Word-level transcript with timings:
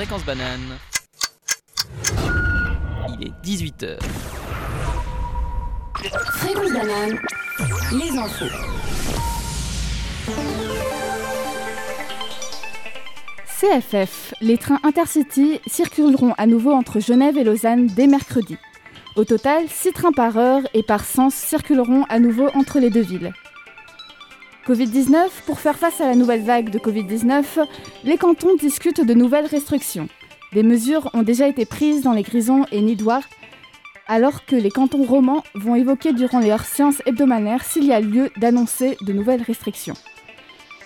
Fréquence 0.00 0.24
banane. 0.24 0.78
Il 3.10 3.26
est 3.26 3.32
18h. 3.44 3.98
Fréquence 6.38 6.72
banane, 6.72 7.18
les 7.92 8.18
infos. 8.18 8.46
CFF, 13.60 14.32
les 14.40 14.56
trains 14.56 14.80
Intercity 14.84 15.60
circuleront 15.66 16.32
à 16.38 16.46
nouveau 16.46 16.72
entre 16.72 16.98
Genève 16.98 17.36
et 17.36 17.44
Lausanne 17.44 17.86
dès 17.88 18.06
mercredi. 18.06 18.56
Au 19.16 19.24
total, 19.26 19.64
6 19.68 19.92
trains 19.92 20.12
par 20.12 20.38
heure 20.38 20.62
et 20.72 20.82
par 20.82 21.04
sens 21.04 21.34
circuleront 21.34 22.04
à 22.04 22.18
nouveau 22.18 22.48
entre 22.54 22.78
les 22.78 22.88
deux 22.88 23.02
villes. 23.02 23.34
Covid-19, 24.70 25.16
pour 25.46 25.58
faire 25.58 25.76
face 25.76 26.00
à 26.00 26.06
la 26.06 26.14
nouvelle 26.14 26.44
vague 26.44 26.70
de 26.70 26.78
Covid-19, 26.78 27.66
les 28.04 28.16
cantons 28.16 28.54
discutent 28.54 29.04
de 29.04 29.14
nouvelles 29.14 29.46
restrictions. 29.46 30.06
Des 30.52 30.62
mesures 30.62 31.10
ont 31.12 31.24
déjà 31.24 31.48
été 31.48 31.64
prises 31.64 32.02
dans 32.02 32.12
les 32.12 32.22
Grisons 32.22 32.66
et 32.70 32.80
Nidoire, 32.80 33.24
alors 34.06 34.44
que 34.46 34.54
les 34.54 34.70
cantons 34.70 35.02
romans 35.02 35.42
vont 35.56 35.74
évoquer 35.74 36.12
durant 36.12 36.38
leurs 36.38 36.64
séances 36.64 37.02
hebdomadaires 37.04 37.64
s'il 37.64 37.84
y 37.84 37.92
a 37.92 37.98
lieu 37.98 38.30
d'annoncer 38.36 38.96
de 39.00 39.12
nouvelles 39.12 39.42
restrictions. 39.42 39.96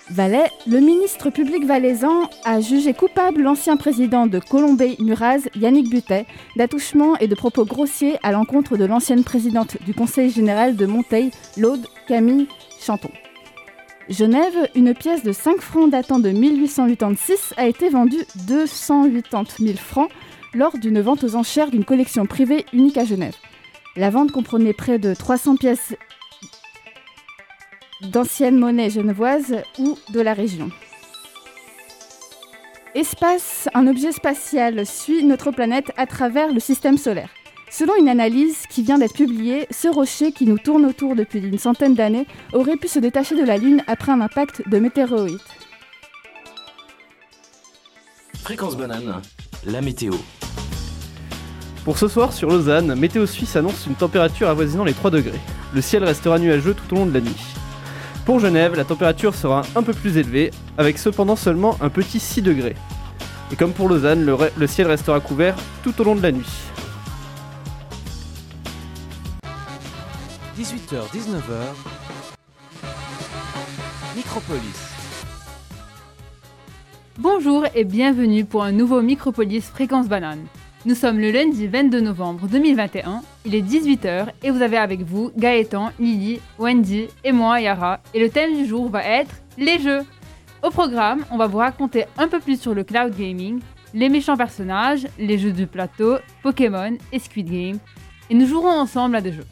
Valais, 0.09 0.49
le 0.65 0.79
ministre 0.79 1.29
public 1.29 1.63
valaisan 1.63 2.27
a 2.43 2.61
jugé 2.61 2.95
coupable 2.95 3.43
l'ancien 3.43 3.77
président 3.77 4.25
de 4.25 4.39
Colombey-Muraz, 4.39 5.41
Yannick 5.55 5.91
Butet, 5.91 6.25
d'attouchement 6.55 7.17
et 7.17 7.27
de 7.27 7.35
propos 7.35 7.65
grossiers 7.65 8.17
à 8.23 8.31
l'encontre 8.31 8.77
de 8.77 8.85
l'ancienne 8.85 9.23
présidente 9.23 9.77
du 9.85 9.93
Conseil 9.93 10.31
général 10.31 10.75
de 10.75 10.87
Monteil, 10.87 11.29
Laude 11.55 11.85
Camille 12.07 12.47
Chanton. 12.79 13.11
Genève, 14.09 14.69
une 14.75 14.93
pièce 14.93 15.23
de 15.23 15.31
5 15.31 15.61
francs 15.61 15.89
datant 15.89 16.19
de 16.19 16.29
1886 16.29 17.55
a 17.57 17.65
été 17.65 17.89
vendue 17.89 18.23
280 18.47 19.45
000 19.59 19.77
francs 19.77 20.11
lors 20.53 20.77
d'une 20.77 21.01
vente 21.01 21.23
aux 21.23 21.35
enchères 21.35 21.71
d'une 21.71 21.85
collection 21.85 22.27
privée 22.27 22.65
unique 22.71 22.97
à 22.97 23.05
Genève. 23.05 23.35
La 23.95 24.11
vente 24.11 24.31
comprenait 24.31 24.73
près 24.73 24.99
de 24.99 25.15
300 25.15 25.55
pièces 25.55 25.95
d'anciennes 28.01 28.59
monnaies 28.59 28.91
genevoises 28.91 29.63
ou 29.79 29.97
de 30.13 30.21
la 30.21 30.33
région. 30.33 30.69
Espace, 32.93 33.67
un 33.73 33.87
objet 33.87 34.11
spatial 34.11 34.85
suit 34.85 35.23
notre 35.23 35.49
planète 35.49 35.91
à 35.97 36.05
travers 36.05 36.53
le 36.53 36.59
système 36.59 36.99
solaire. 36.99 37.29
Selon 37.69 37.95
une 37.99 38.07
analyse 38.09 38.55
qui 38.69 38.83
vient 38.83 38.97
d'être 38.97 39.13
publiée, 39.15 39.67
ce 39.71 39.87
rocher 39.87 40.31
qui 40.31 40.45
nous 40.45 40.57
tourne 40.57 40.85
autour 40.85 41.15
depuis 41.15 41.39
une 41.39 41.57
centaine 41.57 41.95
d'années 41.95 42.25
aurait 42.53 42.77
pu 42.77 42.87
se 42.87 42.99
détacher 42.99 43.35
de 43.35 43.43
la 43.43 43.57
Lune 43.57 43.83
après 43.87 44.11
un 44.11 44.21
impact 44.21 44.67
de 44.69 44.79
météorite. 44.79 45.41
Fréquence 48.43 48.77
banane, 48.77 49.21
la 49.65 49.81
météo. 49.81 50.13
Pour 51.83 51.97
ce 51.97 52.07
soir 52.07 52.33
sur 52.33 52.49
Lausanne, 52.49 52.95
Météo 52.95 53.25
Suisse 53.25 53.55
annonce 53.55 53.85
une 53.87 53.95
température 53.95 54.49
avoisinant 54.49 54.83
les 54.85 54.93
3 54.93 55.11
degrés. 55.11 55.39
Le 55.73 55.81
ciel 55.81 56.03
restera 56.03 56.39
nuageux 56.39 56.73
tout 56.73 56.93
au 56.95 56.99
long 56.99 57.05
de 57.05 57.13
la 57.13 57.21
nuit. 57.21 57.35
Pour 58.25 58.39
Genève, 58.39 58.75
la 58.75 58.85
température 58.85 59.35
sera 59.35 59.61
un 59.75 59.83
peu 59.83 59.93
plus 59.93 60.17
élevée, 60.17 60.49
avec 60.79 60.97
cependant 60.97 61.35
seulement 61.35 61.77
un 61.81 61.89
petit 61.89 62.19
6 62.19 62.41
degrés. 62.41 62.75
Et 63.51 63.55
comme 63.55 63.71
pour 63.73 63.87
Lausanne, 63.87 64.25
le, 64.25 64.33
re- 64.33 64.49
le 64.57 64.65
ciel 64.67 64.87
restera 64.87 65.19
couvert 65.19 65.55
tout 65.83 65.93
au 66.01 66.03
long 66.03 66.15
de 66.15 66.23
la 66.23 66.31
nuit. 66.31 66.49
18h, 70.57 71.11
19h. 71.11 71.75
Micropolis. 74.15 74.61
Bonjour 77.17 77.65
et 77.75 77.83
bienvenue 77.83 78.45
pour 78.45 78.63
un 78.63 78.71
nouveau 78.71 79.01
Micropolis 79.01 79.63
Fréquence 79.63 80.07
Banane. 80.07 80.45
Nous 80.85 80.95
sommes 80.95 81.19
le 81.19 81.31
lundi 81.31 81.67
22 81.67 81.99
novembre 81.99 82.47
2021, 82.47 83.21
il 83.43 83.53
est 83.53 83.61
18h 83.61 84.27
et 84.43 84.49
vous 84.49 84.61
avez 84.61 84.77
avec 84.77 85.01
vous 85.01 85.29
Gaëtan, 85.35 85.91
Lily, 85.99 86.39
Wendy 86.57 87.07
et 87.25 87.33
moi 87.33 87.59
Yara 87.59 87.99
et 88.13 88.21
le 88.21 88.29
thème 88.29 88.55
du 88.55 88.65
jour 88.65 88.87
va 88.87 89.03
être 89.03 89.35
les 89.57 89.79
jeux. 89.79 90.03
Au 90.63 90.69
programme, 90.69 91.25
on 91.31 91.37
va 91.37 91.47
vous 91.47 91.57
raconter 91.57 92.05
un 92.17 92.29
peu 92.29 92.39
plus 92.39 92.61
sur 92.61 92.73
le 92.73 92.85
cloud 92.85 93.13
gaming, 93.13 93.59
les 93.93 94.07
méchants 94.07 94.37
personnages, 94.37 95.05
les 95.19 95.37
jeux 95.37 95.51
de 95.51 95.65
plateau, 95.65 96.15
Pokémon 96.43 96.97
et 97.11 97.19
Squid 97.19 97.51
Game 97.51 97.79
et 98.29 98.35
nous 98.35 98.47
jouerons 98.47 98.69
ensemble 98.69 99.17
à 99.17 99.21
des 99.21 99.33
jeux. 99.33 99.45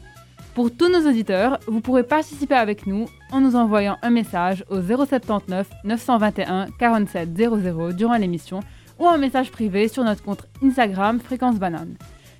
Pour 0.54 0.70
tous 0.74 0.88
nos 0.88 1.08
auditeurs, 1.08 1.58
vous 1.66 1.80
pourrez 1.80 2.04
participer 2.04 2.54
avec 2.54 2.86
nous 2.86 3.06
en 3.32 3.40
nous 3.40 3.56
envoyant 3.56 3.96
un 4.02 4.10
message 4.10 4.64
au 4.70 4.80
079 4.80 5.68
921 5.82 6.66
47 6.78 7.36
00 7.36 7.92
durant 7.92 8.16
l'émission 8.16 8.60
ou 9.00 9.08
un 9.08 9.18
message 9.18 9.50
privé 9.50 9.88
sur 9.88 10.04
notre 10.04 10.22
compte 10.22 10.46
Instagram 10.62 11.18
Fréquence 11.18 11.56
Banane. 11.56 11.96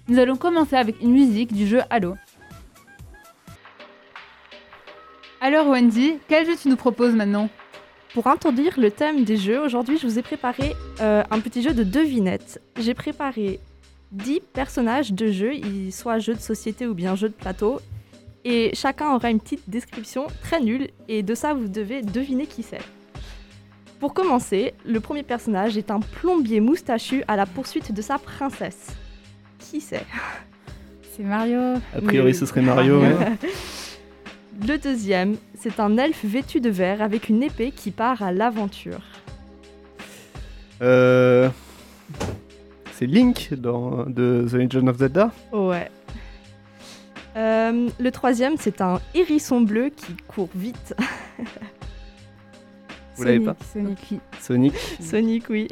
Nous 0.06 0.18
allons 0.20 0.36
commencer 0.36 0.76
avec 0.76 1.00
une 1.02 1.10
musique 1.10 1.52
du 1.52 1.66
jeu 1.66 1.80
Halo. 1.90 2.14
Alors 5.40 5.66
Wendy, 5.68 6.14
quel 6.28 6.46
jeu 6.46 6.52
tu 6.60 6.68
nous 6.68 6.76
proposes 6.76 7.14
maintenant? 7.16 7.48
Pour 8.12 8.28
introduire 8.28 8.78
le 8.78 8.92
thème 8.92 9.24
des 9.24 9.36
jeux, 9.36 9.60
aujourd'hui 9.60 9.98
je 9.98 10.06
vous 10.06 10.20
ai 10.20 10.22
préparé 10.22 10.74
euh, 11.00 11.24
un 11.32 11.40
petit 11.40 11.62
jeu 11.62 11.74
de 11.74 11.82
devinettes. 11.82 12.62
J'ai 12.78 12.94
préparé 12.94 13.58
10 14.12 14.40
personnages 14.52 15.12
de 15.12 15.32
jeu, 15.32 15.52
ils- 15.54 15.92
soit 15.92 16.20
jeux 16.20 16.34
de 16.34 16.40
société 16.40 16.86
ou 16.86 16.94
bien 16.94 17.16
jeux 17.16 17.28
de 17.30 17.34
plateau. 17.34 17.80
Et 18.44 18.70
chacun 18.74 19.14
aura 19.14 19.30
une 19.30 19.40
petite 19.40 19.68
description 19.68 20.26
très 20.42 20.60
nulle 20.60 20.88
et 21.08 21.22
de 21.22 21.34
ça 21.34 21.54
vous 21.54 21.66
devez 21.68 22.02
deviner 22.02 22.46
qui 22.46 22.62
c'est. 22.62 22.80
Pour 24.00 24.12
commencer, 24.12 24.74
le 24.84 25.00
premier 25.00 25.22
personnage 25.22 25.78
est 25.78 25.90
un 25.90 26.00
plombier 26.00 26.60
moustachu 26.60 27.24
à 27.26 27.36
la 27.36 27.46
poursuite 27.46 27.92
de 27.92 28.02
sa 28.02 28.18
princesse. 28.18 28.88
Qui 29.58 29.80
c'est? 29.80 30.04
C'est 31.16 31.22
Mario. 31.22 31.60
A 31.96 32.00
priori, 32.02 32.32
Oui. 32.32 32.34
ce 32.34 32.44
serait 32.44 32.60
Mario. 32.60 33.00
ouais. 33.00 33.14
Le 34.68 34.76
deuxième, 34.78 35.36
c'est 35.58 35.78
un 35.80 35.96
elfe 35.96 36.24
vêtu 36.24 36.60
de 36.60 36.70
vert 36.70 37.02
avec 37.02 37.28
une 37.28 37.42
épée 37.44 37.70
qui 37.70 37.90
part 37.92 38.20
à 38.22 38.32
l'aventure. 38.32 39.00
Euh, 40.82 41.48
C'est 42.92 43.06
Link 43.06 43.50
dans 43.54 44.04
de 44.06 44.46
The 44.50 44.54
Legend 44.54 44.88
of 44.88 44.98
Zelda. 44.98 45.30
Ouais. 45.52 45.88
Euh, 47.36 47.88
le 47.98 48.10
troisième, 48.10 48.54
c'est 48.58 48.80
un 48.80 49.00
hérisson 49.14 49.60
bleu 49.60 49.90
qui 49.90 50.16
court 50.28 50.50
vite. 50.54 50.94
Vous 53.16 53.24
l'avez 53.24 53.40
pas 53.40 53.56
Sonic. 53.72 54.20
Sonic. 54.40 54.74
Sonic, 55.00 55.44
oui. 55.50 55.68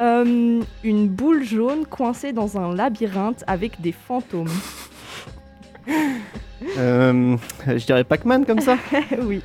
Euh, 0.00 0.62
une 0.82 1.08
boule 1.08 1.44
jaune 1.44 1.84
coincée 1.84 2.32
dans 2.32 2.58
un 2.58 2.74
labyrinthe 2.74 3.44
avec 3.46 3.80
des 3.80 3.92
fantômes. 3.92 4.48
Euh, 6.78 7.36
je 7.66 7.84
dirais 7.84 8.04
Pac-Man 8.04 8.46
comme 8.46 8.60
ça. 8.60 8.76
oui. 9.22 9.42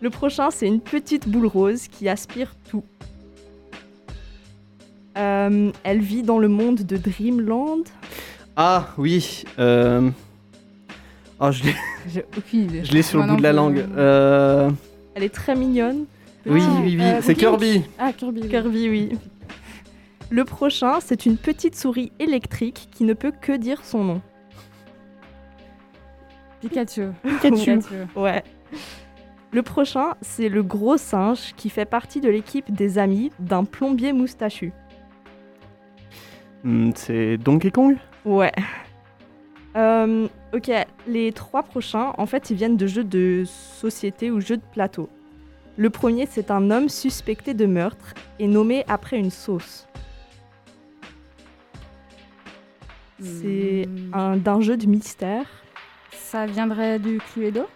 le 0.00 0.10
prochain, 0.10 0.50
c'est 0.50 0.66
une 0.66 0.80
petite 0.80 1.28
boule 1.28 1.46
rose 1.46 1.88
qui 1.88 2.08
aspire 2.08 2.54
tout. 2.70 2.84
Euh, 5.16 5.70
elle 5.84 6.00
vit 6.00 6.22
dans 6.22 6.38
le 6.38 6.48
monde 6.48 6.82
de 6.82 6.96
Dreamland. 6.96 7.84
Ah 8.56 8.88
oui. 8.98 9.44
Euh... 9.58 10.10
Oh, 11.40 11.50
je 11.50 11.64
l'ai- 11.64 11.74
J'ai 12.08 12.24
aucune 12.36 12.60
idée. 12.62 12.84
je 12.84 12.92
l'ai 12.92 13.02
sur 13.02 13.20
le 13.22 13.28
bout 13.28 13.36
de 13.36 13.42
la 13.42 13.52
langue. 13.52 13.84
Euh... 13.96 14.70
Elle 15.14 15.22
est 15.24 15.34
très 15.34 15.54
mignonne. 15.54 16.04
Oui, 16.46 16.60
Ah, 16.64 16.70
oui, 16.82 16.96
oui. 16.98 17.02
euh, 17.02 17.20
c'est. 17.22 17.34
Kirby. 17.34 17.82
Ah, 17.98 18.12
Kirby. 18.12 18.42
oui. 18.42 18.48
Kirby, 18.48 18.88
oui. 18.88 19.18
Le 20.30 20.44
prochain, 20.44 21.00
c'est 21.00 21.26
une 21.26 21.36
petite 21.36 21.76
souris 21.76 22.12
électrique 22.18 22.88
qui 22.92 23.04
ne 23.04 23.14
peut 23.14 23.32
que 23.40 23.52
dire 23.52 23.84
son 23.84 24.04
nom. 24.04 24.20
Pikachu. 26.60 27.08
Pikachu. 27.22 27.78
Ouais. 28.16 28.42
Le 29.52 29.62
prochain, 29.62 30.14
c'est 30.20 30.48
le 30.48 30.62
gros 30.64 30.96
singe 30.96 31.54
qui 31.56 31.70
fait 31.70 31.84
partie 31.84 32.20
de 32.20 32.28
l'équipe 32.28 32.72
des 32.74 32.98
amis 32.98 33.30
d'un 33.38 33.64
plombier 33.64 34.12
moustachu. 34.12 34.72
Hmm, 36.64 36.90
c'est 36.94 37.36
Donkey 37.36 37.70
Kong? 37.70 37.96
Ouais. 38.24 38.52
Euh, 39.76 40.26
ok, 40.54 40.70
les 41.06 41.32
trois 41.32 41.62
prochains, 41.62 42.12
en 42.16 42.26
fait, 42.26 42.50
ils 42.50 42.56
viennent 42.56 42.76
de 42.76 42.86
jeux 42.86 43.04
de 43.04 43.44
société 43.46 44.30
ou 44.30 44.40
jeux 44.40 44.56
de 44.56 44.62
plateau. 44.72 45.08
Le 45.76 45.90
premier, 45.90 46.26
c'est 46.26 46.50
un 46.50 46.70
homme 46.70 46.88
suspecté 46.88 47.52
de 47.54 47.66
meurtre 47.66 48.14
et 48.38 48.46
nommé 48.46 48.84
après 48.88 49.18
une 49.18 49.30
sauce. 49.30 49.86
C'est 53.20 53.86
Hmm, 53.88 54.10
un 54.14 54.36
d'un 54.36 54.60
jeu 54.60 54.76
de 54.76 54.86
mystère. 54.86 55.46
Ça 56.12 56.46
viendrait 56.46 56.98
du 56.98 57.18
Cluedo? 57.18 57.66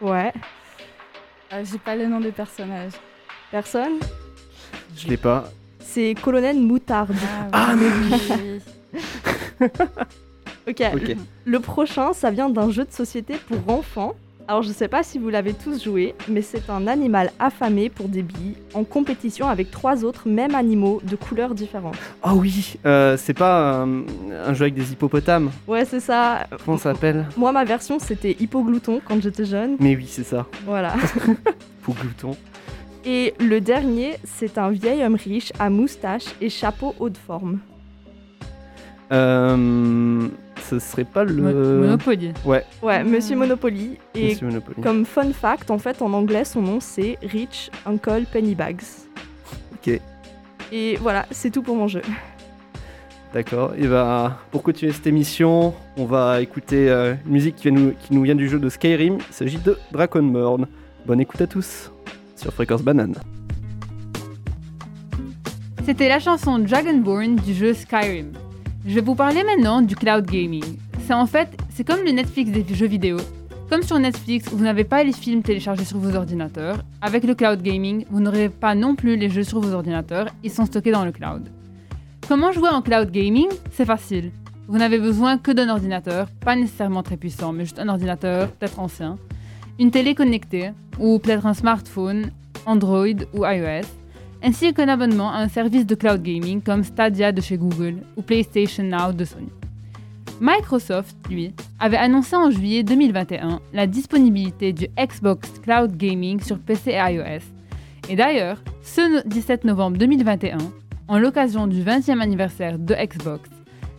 Ouais. 0.00 0.32
Euh, 1.52 1.64
J'ai 1.64 1.78
pas 1.78 1.96
le 1.96 2.06
nom 2.06 2.20
des 2.20 2.32
personnages. 2.32 2.92
Personne? 3.50 3.98
Je 4.96 5.08
l'ai 5.08 5.16
pas. 5.16 5.44
C'est 5.84 6.14
Colonel 6.20 6.58
Moutarde. 6.58 7.14
Ah, 7.52 7.74
mais 7.76 7.86
oui. 8.10 9.00
Ok. 10.66 10.82
Ok. 10.94 11.16
Le 11.44 11.60
prochain, 11.60 12.14
ça 12.14 12.30
vient 12.30 12.48
d'un 12.48 12.70
jeu 12.70 12.84
de 12.84 12.90
société 12.92 13.34
pour 13.48 13.58
enfants. 13.72 14.14
Alors 14.48 14.62
je 14.62 14.72
sais 14.72 14.88
pas 14.88 15.02
si 15.02 15.18
vous 15.18 15.28
l'avez 15.30 15.52
tous 15.54 15.82
joué, 15.84 16.14
mais 16.28 16.40
c'est 16.42 16.68
un 16.70 16.86
animal 16.86 17.32
affamé 17.38 17.88
pour 17.90 18.08
des 18.08 18.22
billes 18.22 18.56
en 18.74 18.84
compétition 18.84 19.46
avec 19.48 19.70
trois 19.70 20.04
autres 20.04 20.28
mêmes 20.28 20.54
animaux 20.54 21.00
de 21.04 21.16
couleurs 21.16 21.54
différentes. 21.54 21.96
Ah 22.22 22.34
oui, 22.34 22.76
euh, 22.84 23.16
c'est 23.18 23.32
pas 23.34 23.82
un, 23.82 24.04
un 24.46 24.52
jeu 24.54 24.62
avec 24.64 24.74
des 24.74 24.92
hippopotames. 24.92 25.50
Ouais, 25.66 25.84
c'est 25.86 26.00
ça. 26.00 26.46
Comment 26.64 26.76
ça 26.78 26.92
s'appelle? 26.92 27.26
Moi, 27.38 27.52
ma 27.52 27.64
version, 27.64 27.98
c'était 27.98 28.36
Hippoglouton 28.38 29.00
quand 29.06 29.20
j'étais 29.22 29.44
jeune. 29.46 29.76
Mais 29.80 29.96
oui, 29.96 30.06
c'est 30.10 30.24
ça. 30.24 30.46
Voilà. 30.66 30.94
Pouglouton. 31.82 32.36
Et 33.06 33.34
le 33.38 33.60
dernier, 33.60 34.16
c'est 34.24 34.56
un 34.58 34.70
vieil 34.70 35.04
homme 35.04 35.16
riche 35.16 35.52
à 35.58 35.68
moustache 35.68 36.24
et 36.40 36.48
chapeau 36.48 36.94
haut 36.98 37.10
de 37.10 37.18
forme. 37.18 37.58
Euh, 39.12 40.28
ce 40.62 40.78
serait 40.78 41.04
pas 41.04 41.24
Mo- 41.24 41.30
le. 41.32 41.78
Monopoly. 41.80 42.32
Ouais, 42.44 42.64
Monsieur 43.04 43.36
Monopoly. 43.36 43.98
Et 44.14 44.28
Monsieur 44.30 44.46
Monopoly. 44.46 44.80
comme 44.82 45.04
fun 45.04 45.32
fact, 45.32 45.70
en 45.70 45.78
fait, 45.78 46.00
en 46.00 46.12
anglais, 46.14 46.44
son 46.44 46.62
nom, 46.62 46.80
c'est 46.80 47.18
Rich 47.22 47.70
Uncle 47.84 48.24
Pennybags. 48.32 48.82
Ok. 49.74 50.00
Et 50.72 50.96
voilà, 50.96 51.26
c'est 51.30 51.50
tout 51.50 51.62
pour 51.62 51.76
mon 51.76 51.86
jeu. 51.88 52.00
D'accord. 53.34 53.72
Et 53.76 53.86
bah, 53.86 54.38
pour 54.50 54.62
continuer 54.62 54.92
cette 54.92 55.06
émission, 55.06 55.74
on 55.98 56.06
va 56.06 56.40
écouter 56.40 56.88
euh, 56.88 57.14
une 57.26 57.32
musique 57.32 57.56
qui, 57.56 57.68
vient 57.68 57.78
nous, 57.78 57.90
qui 57.92 58.14
nous 58.14 58.22
vient 58.22 58.34
du 58.34 58.48
jeu 58.48 58.58
de 58.58 58.68
Skyrim. 58.70 59.18
Il 59.28 59.34
s'agit 59.34 59.58
de 59.58 59.76
Dragonborn. 59.92 60.66
Bonne 61.04 61.20
écoute 61.20 61.40
à 61.42 61.46
tous 61.46 61.90
sur 62.36 62.52
Fréquence 62.52 62.82
Banane. 62.82 63.14
C'était 65.84 66.08
la 66.08 66.18
chanson 66.18 66.58
Dragonborn 66.58 67.36
du 67.36 67.52
jeu 67.52 67.74
Skyrim. 67.74 68.32
Je 68.86 68.94
vais 68.94 69.00
vous 69.00 69.14
parler 69.14 69.42
maintenant 69.44 69.82
du 69.82 69.96
cloud 69.96 70.26
gaming. 70.26 70.64
C'est 71.06 71.14
en 71.14 71.26
fait, 71.26 71.48
c'est 71.70 71.84
comme 71.84 72.02
le 72.04 72.10
Netflix 72.10 72.50
des 72.50 72.74
jeux 72.74 72.86
vidéo. 72.86 73.18
Comme 73.68 73.82
sur 73.82 73.98
Netflix, 73.98 74.48
vous 74.50 74.62
n'avez 74.62 74.84
pas 74.84 75.02
les 75.04 75.12
films 75.12 75.42
téléchargés 75.42 75.84
sur 75.84 75.98
vos 75.98 76.14
ordinateurs. 76.16 76.78
Avec 77.00 77.24
le 77.24 77.34
cloud 77.34 77.62
gaming, 77.62 78.04
vous 78.10 78.20
n'aurez 78.20 78.48
pas 78.48 78.74
non 78.74 78.94
plus 78.94 79.16
les 79.16 79.28
jeux 79.30 79.42
sur 79.42 79.60
vos 79.60 79.72
ordinateurs, 79.72 80.28
ils 80.42 80.50
sont 80.50 80.66
stockés 80.66 80.92
dans 80.92 81.04
le 81.04 81.12
cloud. 81.12 81.48
Comment 82.28 82.52
jouer 82.52 82.68
en 82.68 82.82
cloud 82.82 83.10
gaming? 83.10 83.48
C'est 83.72 83.84
facile. 83.84 84.32
Vous 84.68 84.78
n'avez 84.78 84.98
besoin 84.98 85.36
que 85.36 85.50
d'un 85.50 85.68
ordinateur, 85.68 86.28
pas 86.40 86.56
nécessairement 86.56 87.02
très 87.02 87.18
puissant, 87.18 87.52
mais 87.52 87.64
juste 87.64 87.78
un 87.78 87.88
ordinateur, 87.88 88.50
peut-être 88.52 88.80
ancien, 88.80 89.18
une 89.78 89.90
télé 89.90 90.14
connectée, 90.14 90.70
ou 90.98 91.18
peut-être 91.18 91.46
un 91.46 91.54
smartphone, 91.54 92.30
Android 92.66 93.06
ou 93.34 93.44
iOS, 93.44 93.86
ainsi 94.42 94.72
qu'un 94.74 94.88
abonnement 94.88 95.30
à 95.30 95.38
un 95.38 95.48
service 95.48 95.86
de 95.86 95.94
cloud 95.94 96.22
gaming 96.22 96.60
comme 96.60 96.84
Stadia 96.84 97.32
de 97.32 97.40
chez 97.40 97.56
Google 97.56 97.96
ou 98.16 98.22
PlayStation 98.22 98.84
Now 98.84 99.12
de 99.12 99.24
Sony. 99.24 99.48
Microsoft, 100.40 101.16
lui, 101.30 101.52
avait 101.78 101.96
annoncé 101.96 102.34
en 102.36 102.50
juillet 102.50 102.82
2021 102.82 103.60
la 103.72 103.86
disponibilité 103.86 104.72
du 104.72 104.88
Xbox 104.98 105.48
Cloud 105.62 105.96
Gaming 105.96 106.40
sur 106.40 106.58
PC 106.58 106.90
et 106.90 107.14
iOS. 107.14 107.42
Et 108.10 108.16
d'ailleurs, 108.16 108.62
ce 108.82 109.00
no- 109.16 109.22
17 109.26 109.64
novembre 109.64 109.96
2021, 109.98 110.58
en 111.08 111.18
l'occasion 111.18 111.66
du 111.66 111.82
20e 111.82 112.20
anniversaire 112.20 112.78
de 112.78 112.94
Xbox, 112.94 113.48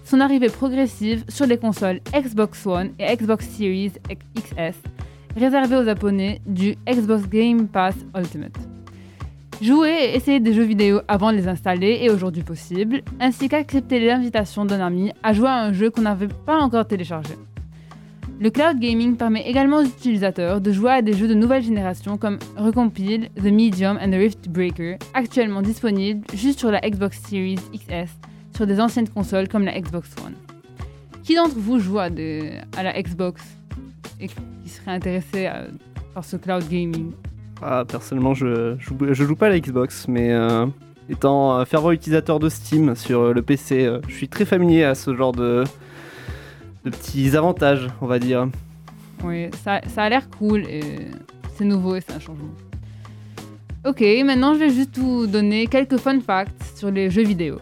son 0.04 0.20
arrivée 0.20 0.50
progressive 0.50 1.24
sur 1.30 1.46
les 1.48 1.58
consoles 1.58 2.02
Xbox 2.14 2.66
One 2.68 2.92
et 3.00 3.16
Xbox 3.16 3.48
Series 3.50 3.94
XS, 4.10 4.76
réservée 5.36 5.76
aux 5.76 5.88
abonnés 5.88 6.42
du 6.46 6.76
Xbox 6.88 7.28
Game 7.28 7.68
Pass 7.68 7.96
Ultimate. 8.16 8.58
Jouer 9.62 9.90
et 9.90 10.16
essayer 10.16 10.40
des 10.40 10.54
jeux 10.54 10.64
vidéo 10.64 11.00
avant 11.08 11.32
de 11.32 11.38
les 11.38 11.48
installer 11.48 12.00
est 12.02 12.10
aujourd'hui 12.10 12.44
possible, 12.44 13.02
ainsi 13.20 13.48
qu'accepter 13.48 14.06
l'invitation 14.06 14.66
d'un 14.66 14.82
ami 14.82 15.14
à 15.24 15.34
jouer 15.34 15.48
à 15.48 15.64
un 15.64 15.72
jeu 15.72 15.90
qu'on 15.90 16.02
n'avait 16.02 16.28
pas 16.28 16.58
encore 16.58 16.86
téléchargé. 16.88 17.36
Le 18.38 18.50
cloud 18.50 18.80
gaming 18.80 19.16
permet 19.16 19.48
également 19.48 19.78
aux 19.78 19.86
utilisateurs 19.86 20.60
de 20.60 20.74
jouer 20.74 20.92
à 20.92 21.02
des 21.02 21.14
jeux 21.14 21.30
de 21.30 21.34
nouvelle 21.34 21.64
génération 21.64 22.18
comme 22.18 22.38
Recompile, 22.58 23.30
The 23.38 23.46
Medium 23.46 23.98
and 24.02 24.12
the 24.12 24.16
Rift 24.16 24.50
Breaker, 24.50 24.98
actuellement 25.14 25.62
disponibles 25.62 26.26
juste 26.34 26.60
sur 26.60 26.70
la 26.70 26.82
Xbox 26.82 27.22
Series 27.22 27.60
XS, 27.74 28.12
sur 28.54 28.68
des 28.68 28.82
anciennes 28.82 29.08
consoles 29.08 29.48
comme 29.48 29.64
la 29.64 29.80
Xbox 29.80 30.14
One. 30.26 30.34
Qui 31.24 31.36
d'entre 31.36 31.56
vous 31.58 31.80
joue 31.80 32.00
à 32.00 32.10
la 32.10 33.02
Xbox? 33.02 33.42
Et 34.20 34.28
qui 34.28 34.70
serait 34.70 34.92
intéressé 34.92 35.46
à- 35.48 35.66
par 36.14 36.24
ce 36.26 36.38
cloud 36.38 36.64
gaming 36.70 37.12
Ah, 37.62 37.84
personnellement, 37.88 38.34
je, 38.34 38.76
je, 38.80 38.86
joue- 38.86 39.14
je 39.14 39.24
joue 39.26 39.36
pas 39.36 39.48
à 39.48 39.50
la 39.50 39.60
Xbox, 39.60 40.08
mais 40.08 40.32
euh, 40.32 40.66
étant 41.10 41.54
un 41.56 41.66
fervent 41.66 41.92
utilisateur 41.92 42.40
de 42.40 42.50
Steam 42.50 42.96
sur 42.96 43.20
euh, 43.22 43.34
le 43.34 43.42
PC, 43.42 43.86
euh, 43.86 44.00
je 44.08 44.14
suis 44.16 44.28
très 44.30 44.46
familier 44.46 44.84
à 44.84 44.96
ce 44.96 45.16
genre 45.16 45.32
de, 45.32 45.64
de 46.86 46.90
petits 46.90 47.36
avantages, 47.36 47.88
on 48.02 48.08
va 48.08 48.20
dire. 48.20 48.48
Oui, 49.24 49.50
ça, 49.64 49.82
ça 49.88 50.04
a 50.04 50.10
l'air 50.10 50.30
cool 50.38 50.62
et 50.70 50.82
c'est 51.56 51.66
nouveau 51.66 51.96
et 51.96 52.02
c'est 52.02 52.14
un 52.14 52.20
changement. 52.20 52.54
Ok, 53.86 54.02
maintenant 54.26 54.54
je 54.56 54.60
vais 54.60 54.70
juste 54.72 54.98
vous 54.98 55.28
donner 55.28 55.68
quelques 55.68 55.98
fun 55.98 56.20
facts 56.20 56.76
sur 56.76 56.90
les 56.92 57.10
jeux 57.12 57.24
vidéo. 57.24 57.60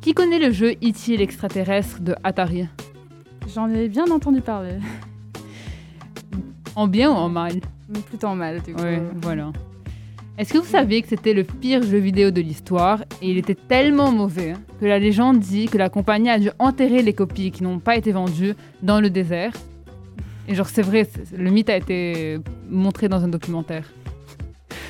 Qui 0.00 0.14
connaît 0.14 0.38
le 0.38 0.52
jeu 0.52 0.70
E.T. 0.82 1.16
l'extraterrestre 1.16 2.00
de 2.00 2.14
Atari? 2.24 2.66
J'en 3.52 3.68
ai 3.68 3.88
bien 3.88 4.06
entendu 4.10 4.40
parler. 4.40 4.76
En 6.76 6.86
bien 6.86 7.10
ou 7.10 7.14
en 7.14 7.28
mal 7.28 7.54
Mais 7.88 8.00
Plutôt 8.00 8.28
en 8.28 8.36
mal, 8.36 8.62
du 8.62 8.74
coup. 8.74 8.82
Oui, 8.82 8.98
voilà. 9.22 9.52
Est-ce 10.38 10.54
que 10.54 10.58
vous 10.58 10.64
saviez 10.64 11.02
que 11.02 11.08
c'était 11.08 11.34
le 11.34 11.44
pire 11.44 11.82
jeu 11.82 11.98
vidéo 11.98 12.30
de 12.30 12.40
l'histoire 12.40 13.02
et 13.20 13.30
il 13.30 13.36
était 13.36 13.54
tellement 13.54 14.10
mauvais 14.10 14.54
que 14.80 14.86
la 14.86 14.98
légende 14.98 15.38
dit 15.38 15.66
que 15.66 15.76
la 15.76 15.90
compagnie 15.90 16.30
a 16.30 16.38
dû 16.38 16.50
enterrer 16.58 17.02
les 17.02 17.12
copies 17.12 17.50
qui 17.50 17.62
n'ont 17.62 17.78
pas 17.78 17.96
été 17.96 18.12
vendues 18.12 18.54
dans 18.82 19.00
le 19.00 19.10
désert? 19.10 19.52
Et 20.48 20.54
genre 20.54 20.68
c'est 20.68 20.80
vrai, 20.80 21.06
le 21.36 21.50
mythe 21.50 21.68
a 21.68 21.76
été 21.76 22.38
montré 22.70 23.08
dans 23.08 23.22
un 23.22 23.28
documentaire. 23.28 23.84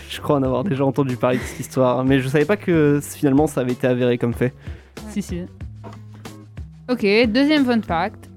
Je 0.08 0.20
crois 0.20 0.36
en 0.36 0.42
avoir 0.44 0.62
déjà 0.62 0.84
entendu 0.84 1.16
parler 1.16 1.38
de 1.38 1.42
cette 1.42 1.60
histoire, 1.60 2.04
mais 2.04 2.20
je 2.20 2.28
savais 2.28 2.44
pas 2.44 2.56
que 2.56 3.00
finalement 3.02 3.48
ça 3.48 3.62
avait 3.62 3.72
été 3.72 3.88
avéré 3.88 4.18
comme 4.18 4.34
fait. 4.34 4.54
Si, 5.08 5.20
si. 5.20 5.40
Ok, 6.88 7.04
deuxième 7.28 7.64
fun 7.64 7.82
fact. 7.82 8.29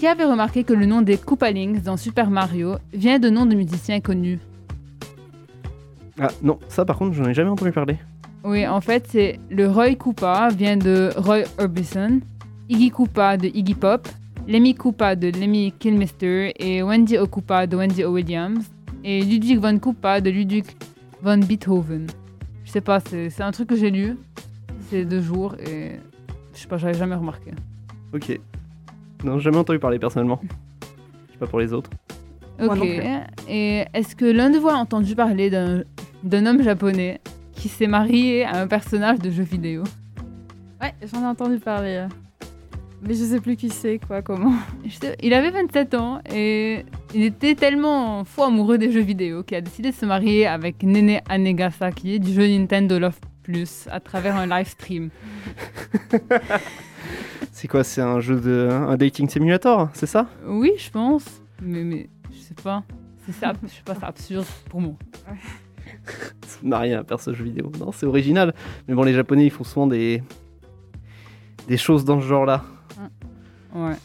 Qui 0.00 0.06
avait 0.06 0.24
remarqué 0.24 0.64
que 0.64 0.72
le 0.72 0.86
nom 0.86 1.02
des 1.02 1.18
Koopalings 1.18 1.82
dans 1.82 1.98
Super 1.98 2.30
Mario 2.30 2.76
vient 2.94 3.18
de 3.18 3.28
noms 3.28 3.44
de 3.44 3.54
musiciens 3.54 4.00
connus 4.00 4.38
Ah 6.18 6.28
non, 6.42 6.58
ça 6.68 6.86
par 6.86 6.96
contre, 6.96 7.12
j'en 7.12 7.26
ai 7.26 7.34
jamais 7.34 7.50
entendu 7.50 7.70
parler. 7.70 7.98
Oui, 8.42 8.66
en 8.66 8.80
fait, 8.80 9.06
c'est 9.10 9.38
le 9.50 9.68
Roy 9.68 9.96
Koopa 9.96 10.48
vient 10.56 10.78
de 10.78 11.10
Roy 11.18 11.42
Orbison, 11.58 12.20
Iggy 12.70 12.90
Koopa 12.90 13.36
de 13.36 13.48
Iggy 13.48 13.74
Pop, 13.74 14.08
Lemmy 14.48 14.74
Koopa 14.74 15.16
de 15.16 15.38
Lemmy 15.38 15.70
Kilmister 15.78 16.54
et 16.58 16.82
Wendy 16.82 17.18
O. 17.18 17.26
Koopa 17.26 17.66
de 17.66 17.76
Wendy 17.76 18.02
O. 18.02 18.12
Williams 18.12 18.64
et 19.04 19.22
Ludwig 19.22 19.58
von 19.58 19.78
Koopa 19.78 20.22
de 20.22 20.30
Ludwig 20.30 20.64
von 21.20 21.40
Beethoven. 21.40 22.06
Je 22.64 22.70
sais 22.70 22.80
pas, 22.80 23.00
c'est 23.00 23.42
un 23.42 23.50
truc 23.50 23.68
que 23.68 23.76
j'ai 23.76 23.90
lu 23.90 24.16
ces 24.88 25.04
deux 25.04 25.20
jours 25.20 25.56
et 25.56 26.00
je 26.54 26.58
sais 26.58 26.68
pas, 26.68 26.78
j'avais 26.78 26.94
jamais 26.94 27.16
remarqué. 27.16 27.50
Ok. 28.14 28.40
Non, 29.24 29.38
jamais 29.38 29.58
entendu 29.58 29.78
parler 29.78 29.98
personnellement. 29.98 30.40
Je 31.28 31.32
sais 31.32 31.38
pas 31.38 31.46
pour 31.46 31.60
les 31.60 31.72
autres. 31.72 31.90
Moi 32.58 32.74
Ok. 32.74 32.78
non 32.78 32.84
plus. 32.84 33.02
Et 33.48 33.84
est-ce 33.94 34.14
que 34.16 34.24
l'un 34.24 34.50
de 34.50 34.58
vous 34.58 34.68
a 34.68 34.74
entendu 34.74 35.14
parler 35.14 35.50
d'un 35.50 35.82
d'un 36.22 36.44
homme 36.44 36.62
japonais 36.62 37.20
qui 37.54 37.68
s'est 37.68 37.86
marié 37.86 38.44
à 38.44 38.60
un 38.60 38.66
personnage 38.66 39.18
de 39.18 39.30
jeu 39.30 39.42
vidéo? 39.42 39.84
Ouais, 40.82 40.92
j'en 41.10 41.22
ai 41.22 41.26
entendu 41.26 41.58
parler. 41.58 41.96
euh. 42.04 42.08
Mais 43.02 43.14
je 43.14 43.24
sais 43.24 43.40
plus 43.40 43.56
qui 43.56 43.70
c'est, 43.70 43.98
quoi, 44.06 44.20
comment. 44.20 44.52
Sais- 44.90 45.16
Il 45.22 45.32
avait 45.32 45.50
27 45.50 45.94
ans 45.94 46.20
et 46.30 46.84
il 47.14 47.22
était 47.22 47.54
tellement 47.54 48.24
fou 48.24 48.42
amoureux 48.42 48.76
des 48.76 48.92
jeux 48.92 49.00
vidéo 49.00 49.42
qu'il 49.42 49.56
a 49.56 49.62
décidé 49.62 49.90
de 49.90 49.94
se 49.94 50.04
marier 50.04 50.46
avec 50.46 50.82
Nene 50.82 51.20
Anegasaki 51.30 52.20
du 52.20 52.32
jeu 52.34 52.46
Nintendo 52.46 52.98
Love 52.98 53.18
Plus 53.50 53.88
à 53.90 53.98
travers 53.98 54.36
un 54.36 54.46
live 54.46 54.68
stream. 54.68 55.10
C'est 57.52 57.66
quoi 57.66 57.82
C'est 57.82 58.00
un 58.00 58.20
jeu 58.20 58.40
de. 58.40 58.68
un 58.70 58.96
dating 58.96 59.28
simulator, 59.28 59.88
c'est 59.92 60.06
ça? 60.06 60.28
Oui, 60.46 60.72
je 60.78 60.88
pense, 60.88 61.24
mais, 61.60 61.82
mais 61.82 62.08
je 62.32 62.38
sais 62.38 62.54
pas. 62.54 62.84
C'est 63.26 63.32
ça, 63.32 63.52
je 63.62 63.68
sais 63.68 63.82
pas, 63.84 63.96
c'est 63.96 64.04
absurde 64.04 64.46
pour 64.68 64.80
moi. 64.80 64.94
Ça 66.46 66.58
n'a 66.62 66.78
rien 66.78 67.00
à 67.00 67.04
faire 67.04 67.18
ce 67.18 67.32
jeu 67.34 67.44
vidéo. 67.44 67.72
Non, 67.78 67.90
c'est 67.90 68.06
original. 68.06 68.54
Mais 68.86 68.94
bon, 68.94 69.02
les 69.02 69.14
japonais 69.14 69.46
ils 69.46 69.50
font 69.50 69.64
souvent 69.64 69.88
des. 69.88 70.22
des 71.66 71.76
choses 71.76 72.04
dans 72.04 72.20
ce 72.20 72.26
genre-là. 72.26 72.64
Ouais. 73.74 73.96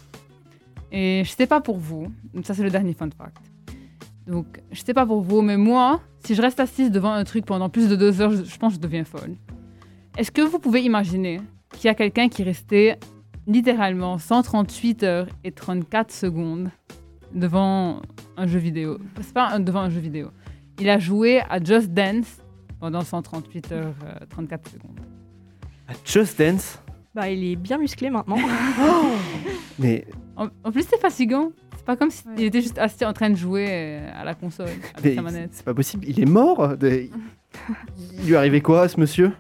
Et 0.91 1.21
je 1.23 1.29
sais 1.29 1.47
pas 1.47 1.61
pour 1.61 1.77
vous, 1.77 2.11
ça 2.43 2.55
c'est 2.55 2.63
le 2.63 2.71
dernier 2.71 2.93
fun 2.93 3.09
fact. 3.15 3.37
Donc, 4.27 4.61
je 4.71 4.81
sais 4.81 4.93
pas 4.93 5.05
pour 5.05 5.21
vous, 5.21 5.41
mais 5.41 5.57
moi, 5.57 6.01
si 6.25 6.33
je 6.35 6.41
reste 6.41 6.59
assise 6.59 6.89
devant 6.91 7.11
un 7.13 7.23
truc 7.23 7.45
pendant 7.45 7.69
plus 7.69 7.87
de 7.89 7.95
deux 7.95 8.21
heures, 8.21 8.31
je, 8.31 8.43
je 8.43 8.57
pense 8.57 8.73
que 8.73 8.77
je 8.77 8.81
deviens 8.81 9.03
folle. 9.03 9.35
Est-ce 10.17 10.31
que 10.31 10.41
vous 10.41 10.59
pouvez 10.59 10.81
imaginer 10.81 11.39
qu'il 11.73 11.85
y 11.85 11.89
a 11.89 11.93
quelqu'un 11.93 12.27
qui 12.29 12.41
restait 12.43 12.97
littéralement 13.47 14.17
138 14.17 15.03
heures 15.03 15.27
et 15.43 15.51
34 15.51 16.11
secondes 16.11 16.69
devant 17.33 18.01
un 18.37 18.47
jeu 18.47 18.59
vidéo? 18.59 18.97
C'est 19.21 19.33
pas 19.33 19.49
un- 19.49 19.59
devant 19.59 19.81
un 19.81 19.89
jeu 19.89 19.99
vidéo. 19.99 20.29
Il 20.79 20.89
a 20.89 20.97
joué 20.99 21.41
à 21.49 21.63
Just 21.63 21.89
Dance 21.91 22.41
pendant 22.79 23.01
138 23.01 23.71
heures 23.73 23.93
euh, 24.05 24.25
34 24.29 24.69
secondes. 24.71 24.99
Ah, 25.87 25.93
Just 26.03 26.39
Dance? 26.39 26.79
Bah, 27.13 27.29
il 27.29 27.43
est 27.43 27.55
bien 27.55 27.77
musclé 27.77 28.09
maintenant. 28.09 28.37
Mais 29.79 30.05
En, 30.35 30.47
en 30.63 30.71
plus, 30.71 30.83
c'est 30.89 30.99
fatigant. 30.99 31.51
C'est 31.85 31.93
pas 31.93 31.97
comme 31.97 32.09
s'il 32.09 32.41
était 32.41 32.61
juste 32.61 32.79
assis 32.79 33.05
en 33.05 33.13
train 33.13 33.29
de 33.29 33.35
jouer 33.35 33.67
euh, 33.69 34.09
à 34.19 34.23
la 34.23 34.33
console 34.33 34.69
avec 34.95 35.03
Mais 35.03 35.13
sa 35.15 35.21
manette. 35.21 35.49
c'est 35.53 35.63
pas 35.65 35.75
possible, 35.75 36.03
il 36.07 36.19
est 36.19 36.25
mort 36.25 36.75
de- 36.77 37.09
Il 38.19 38.25
lui 38.25 38.33
est 38.33 38.37
arrivé 38.37 38.59
quoi 38.59 38.81
à 38.81 38.87
ce 38.87 38.99
monsieur? 38.99 39.31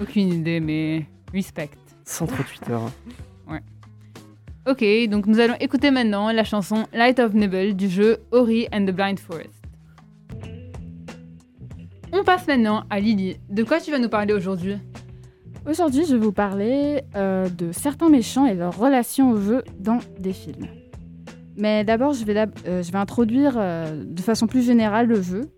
Aucune 0.00 0.32
idée, 0.32 0.58
mais 0.58 1.06
respect. 1.32 1.70
138 2.04 2.70
heures. 2.70 2.90
Ok, 4.64 4.84
donc 5.08 5.26
nous 5.26 5.40
allons 5.40 5.56
écouter 5.58 5.90
maintenant 5.90 6.30
la 6.30 6.44
chanson 6.44 6.86
Light 6.92 7.18
of 7.18 7.34
Nibble 7.34 7.74
du 7.74 7.88
jeu 7.88 8.18
Ori 8.30 8.68
and 8.72 8.84
the 8.86 8.92
Blind 8.92 9.18
Forest. 9.18 9.50
On 12.12 12.22
passe 12.22 12.46
maintenant 12.46 12.84
à 12.88 13.00
Lily. 13.00 13.38
De 13.50 13.64
quoi 13.64 13.80
tu 13.80 13.90
vas 13.90 13.98
nous 13.98 14.08
parler 14.08 14.32
aujourd'hui? 14.34 14.76
Aujourd'hui, 15.68 16.04
je 16.08 16.12
vais 16.14 16.24
vous 16.24 16.30
parler 16.30 17.02
euh, 17.16 17.48
de 17.48 17.72
certains 17.72 18.08
méchants 18.08 18.46
et 18.46 18.54
leur 18.54 18.76
relation 18.78 19.32
au 19.32 19.40
jeu 19.40 19.64
dans 19.80 19.98
des 20.20 20.32
films. 20.32 20.68
Mais 21.56 21.84
d'abord, 21.84 22.14
je, 22.14 22.24
vais 22.24 22.46
euh, 22.66 22.82
introduire 22.94 23.54
euh, 23.56 24.04
de 24.04 24.20
façon 24.20 24.46
plus 24.46 24.64
générale 24.64 25.06
le 25.06 25.20
jeu. 25.20 25.50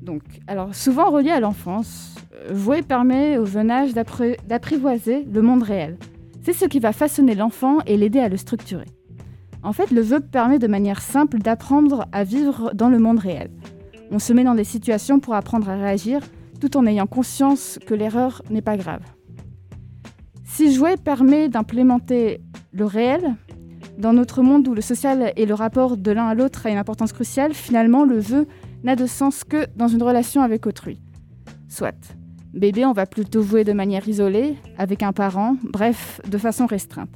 Donc, 0.00 0.22
alors, 0.46 0.74
souvent 0.74 1.10
relié 1.10 1.30
à 1.30 1.40
l'enfance, 1.40 2.14
euh, 2.34 2.54
jouer 2.54 2.82
permet 2.82 3.38
au 3.38 3.46
jeune 3.46 3.70
âge 3.70 3.92
d'apprivoiser 3.94 5.24
le 5.24 5.42
monde 5.42 5.62
réel. 5.62 5.98
C'est 6.42 6.52
ce 6.52 6.66
qui 6.66 6.78
va 6.78 6.92
façonner 6.92 7.34
l'enfant 7.34 7.78
et 7.86 7.96
l'aider 7.96 8.20
à 8.20 8.28
le 8.28 8.36
structurer. 8.36 8.86
En 9.62 9.72
fait, 9.72 9.90
le 9.90 10.02
jeu 10.02 10.20
permet 10.20 10.60
de 10.60 10.68
manière 10.68 11.02
simple 11.02 11.38
d'apprendre 11.38 12.06
à 12.12 12.22
vivre 12.22 12.70
dans 12.74 12.88
le 12.88 12.98
monde 12.98 13.18
réel. 13.18 13.50
On 14.10 14.20
se 14.20 14.32
met 14.32 14.44
dans 14.44 14.54
des 14.54 14.64
situations 14.64 15.18
pour 15.18 15.34
apprendre 15.34 15.68
à 15.68 15.74
réagir, 15.74 16.20
tout 16.60 16.76
en 16.76 16.86
ayant 16.86 17.06
conscience 17.06 17.78
que 17.84 17.94
l'erreur 17.94 18.42
n'est 18.50 18.62
pas 18.62 18.76
grave. 18.76 19.02
Si 20.44 20.72
jouer 20.72 20.96
permet 20.96 21.48
d'implémenter 21.48 22.40
le 22.72 22.84
réel, 22.84 23.34
dans 23.98 24.12
notre 24.12 24.42
monde 24.42 24.66
où 24.68 24.74
le 24.74 24.80
social 24.80 25.32
et 25.36 25.44
le 25.44 25.54
rapport 25.54 25.96
de 25.96 26.10
l'un 26.12 26.28
à 26.28 26.34
l'autre 26.34 26.66
a 26.66 26.70
une 26.70 26.78
importance 26.78 27.12
cruciale, 27.12 27.52
finalement 27.52 28.04
le 28.04 28.20
jeu 28.20 28.46
n'a 28.84 28.94
de 28.94 29.06
sens 29.06 29.42
que 29.44 29.66
dans 29.76 29.88
une 29.88 30.02
relation 30.02 30.40
avec 30.40 30.66
autrui. 30.66 31.00
Soit. 31.68 32.14
Bébé, 32.54 32.86
on 32.86 32.92
va 32.92 33.06
plutôt 33.06 33.42
jouer 33.42 33.64
de 33.64 33.72
manière 33.72 34.08
isolée, 34.08 34.56
avec 34.78 35.02
un 35.02 35.12
parent, 35.12 35.56
bref, 35.64 36.20
de 36.28 36.38
façon 36.38 36.66
restreinte. 36.66 37.10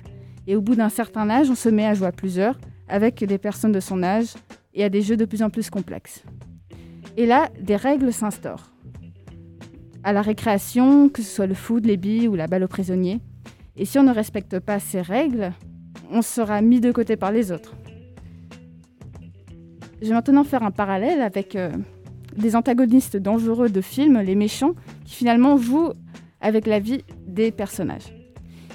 Et 0.46 0.56
au 0.56 0.60
bout 0.60 0.74
d'un 0.74 0.88
certain 0.88 1.30
âge, 1.30 1.48
on 1.48 1.54
se 1.54 1.68
met 1.68 1.86
à 1.86 1.94
jouer 1.94 2.08
à 2.08 2.12
plusieurs, 2.12 2.58
avec 2.88 3.24
des 3.24 3.38
personnes 3.38 3.72
de 3.72 3.80
son 3.80 4.02
âge, 4.02 4.34
et 4.74 4.84
à 4.84 4.88
des 4.88 5.02
jeux 5.02 5.16
de 5.16 5.24
plus 5.24 5.42
en 5.42 5.50
plus 5.50 5.70
complexes. 5.70 6.24
Et 7.16 7.26
là, 7.26 7.48
des 7.60 7.76
règles 7.76 8.12
s'instaurent 8.12 8.72
à 10.04 10.12
la 10.12 10.22
récréation, 10.22 11.08
que 11.08 11.22
ce 11.22 11.30
soit 11.30 11.46
le 11.46 11.54
foot, 11.54 11.86
les 11.86 11.96
billes 11.96 12.26
ou 12.26 12.34
la 12.34 12.48
balle 12.48 12.64
aux 12.64 12.68
prisonniers. 12.68 13.20
Et 13.76 13.84
si 13.84 14.00
on 14.00 14.02
ne 14.02 14.12
respecte 14.12 14.58
pas 14.58 14.80
ces 14.80 15.00
règles, 15.00 15.52
on 16.12 16.22
sera 16.22 16.60
mis 16.60 16.80
de 16.80 16.92
côté 16.92 17.16
par 17.16 17.32
les 17.32 17.50
autres. 17.50 17.74
Je 20.00 20.08
vais 20.08 20.14
maintenant 20.14 20.44
faire 20.44 20.62
un 20.62 20.70
parallèle 20.70 21.22
avec 21.22 21.56
euh, 21.56 21.70
des 22.36 22.56
antagonistes 22.56 23.16
dangereux 23.16 23.68
de 23.68 23.80
films, 23.80 24.20
les 24.20 24.34
méchants, 24.34 24.74
qui 25.04 25.14
finalement 25.14 25.56
jouent 25.56 25.92
avec 26.40 26.66
la 26.66 26.80
vie 26.80 27.04
des 27.26 27.50
personnages. 27.50 28.12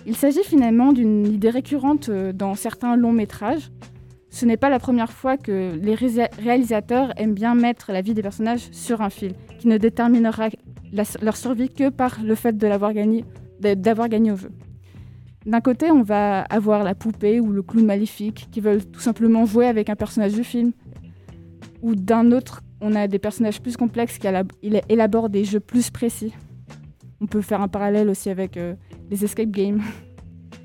Il 0.06 0.15
s'agit 0.15 0.44
finalement 0.44 0.94
d'une 0.94 1.27
idée 1.27 1.50
récurrente 1.50 2.10
euh, 2.10 2.32
dans 2.32 2.56
certains 2.56 2.96
longs 2.96 3.12
métrages. 3.12 3.72
Ce 4.29 4.46
n'est 4.46 4.58
pas 4.58 4.70
la 4.70 4.79
première 4.79 5.12
fois 5.12 5.38
que 5.38 5.77
les 5.82 5.96
réalisateurs 5.96 7.13
aiment 7.17 7.34
bien 7.34 7.56
mettre 7.56 7.91
la 7.91 8.01
vie 8.01 8.13
des 8.13 8.22
personnages 8.22 8.70
sur 8.72 9.01
un 9.01 9.10
fil, 9.10 9.34
qui 9.60 9.67
ne 9.67 9.77
déterminera 9.77 10.50
leur 11.22 11.36
survie 11.36 11.70
que 11.70 11.89
par 11.89 12.20
le 12.24 12.36
fait 12.36 12.58
d'avoir 12.58 12.94
gagné 12.94 13.24
au 14.32 14.36
jeu. 14.36 14.51
D'un 15.48 15.62
côté, 15.62 15.92
on 15.92 16.04
va 16.04 16.42
avoir 16.42 16.84
la 16.84 16.94
poupée 16.94 17.39
ou 17.39 17.54
le 17.54 17.63
clown 17.63 17.86
maléfique 17.86 18.50
qui 18.51 18.60
veulent 18.60 18.86
tout 18.86 19.00
simplement 19.00 19.46
jouer 19.46 19.66
avec 19.66 19.89
un 19.89 19.96
personnage 19.96 20.34
du 20.34 20.44
film. 20.44 20.74
Ou 21.82 21.96
d'un 21.96 22.34
autre, 22.34 22.63
on 22.82 22.94
a 22.96 23.08
des 23.08 23.18
personnages 23.18 23.62
plus 23.62 23.77
complexes 23.77 24.18
qui 24.18 24.27
élaborent 24.89 25.30
des 25.30 25.46
jeux 25.46 25.62
plus 25.62 25.89
précis. 25.89 26.34
On 27.22 27.27
peut 27.27 27.39
faire 27.39 27.62
un 27.62 27.70
parallèle 27.70 28.10
aussi 28.10 28.30
avec 28.30 28.58
euh, 28.58 28.75
les 29.10 29.24
escape 29.24 29.50
games. 29.50 29.82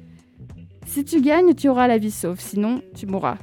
si 0.86 1.04
tu 1.04 1.20
gagnes, 1.22 1.54
tu 1.54 1.68
auras 1.68 1.86
la 1.86 1.98
vie 1.98 2.10
sauve, 2.10 2.40
sinon 2.40 2.82
tu 2.96 3.06
mourras. 3.06 3.38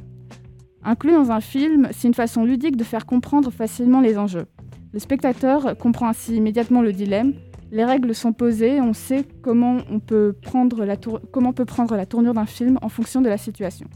Inclus 0.84 1.14
dans 1.14 1.32
un 1.32 1.40
film, 1.40 1.88
c'est 1.92 2.10
une 2.10 2.14
façon 2.14 2.44
ludique 2.44 2.76
de 2.76 2.84
faire 2.84 3.06
comprendre 3.06 3.50
facilement 3.50 4.02
les 4.02 4.18
enjeux. 4.18 4.48
Le 4.92 5.00
spectateur 5.00 5.78
comprend 5.78 6.10
ainsi 6.10 6.36
immédiatement 6.36 6.82
le 6.82 6.92
dilemme. 6.92 7.34
Les 7.72 7.86
règles 7.86 8.16
sont 8.16 8.34
posées, 8.34 8.82
on 8.82 8.94
sait 8.94 9.26
comment 9.42 9.78
on 9.92 10.00
peut 10.00 10.34
prendre 10.42 10.86
la, 10.86 10.98
tour- 10.98 11.22
comment 11.32 11.54
peut 11.54 11.66
prendre 11.66 11.96
la 11.96 12.06
tournure 12.06 12.34
d'un 12.34 12.48
film 12.48 12.80
en 12.82 12.90
fonction 12.90 13.22
de 13.22 13.30
la 13.30 13.38
situation. 13.38 13.88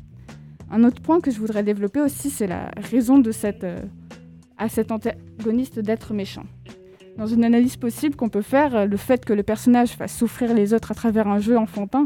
Un 0.70 0.84
autre 0.84 1.02
point 1.02 1.22
que 1.22 1.32
je 1.32 1.40
voudrais 1.40 1.64
développer 1.64 2.00
aussi, 2.00 2.30
c'est 2.30 2.48
la 2.48 2.70
raison 2.78 3.18
de 3.18 3.32
cette, 3.32 3.64
euh, 3.64 3.80
à 4.58 4.70
cet 4.70 4.92
antagoniste 4.92 5.80
d'être 5.80 6.14
méchant. 6.14 6.44
Dans 7.18 7.26
une 7.26 7.44
analyse 7.44 7.78
possible 7.78 8.16
qu'on 8.16 8.30
peut 8.30 8.42
faire, 8.42 8.88
le 8.88 8.98
fait 8.98 9.26
que 9.26 9.34
le 9.34 9.44
personnage 9.44 9.90
fasse 9.90 10.16
souffrir 10.16 10.54
les 10.54 10.74
autres 10.74 10.92
à 10.92 10.96
travers 10.96 11.28
un 11.28 11.40
jeu 11.40 11.58
enfantin 11.58 12.06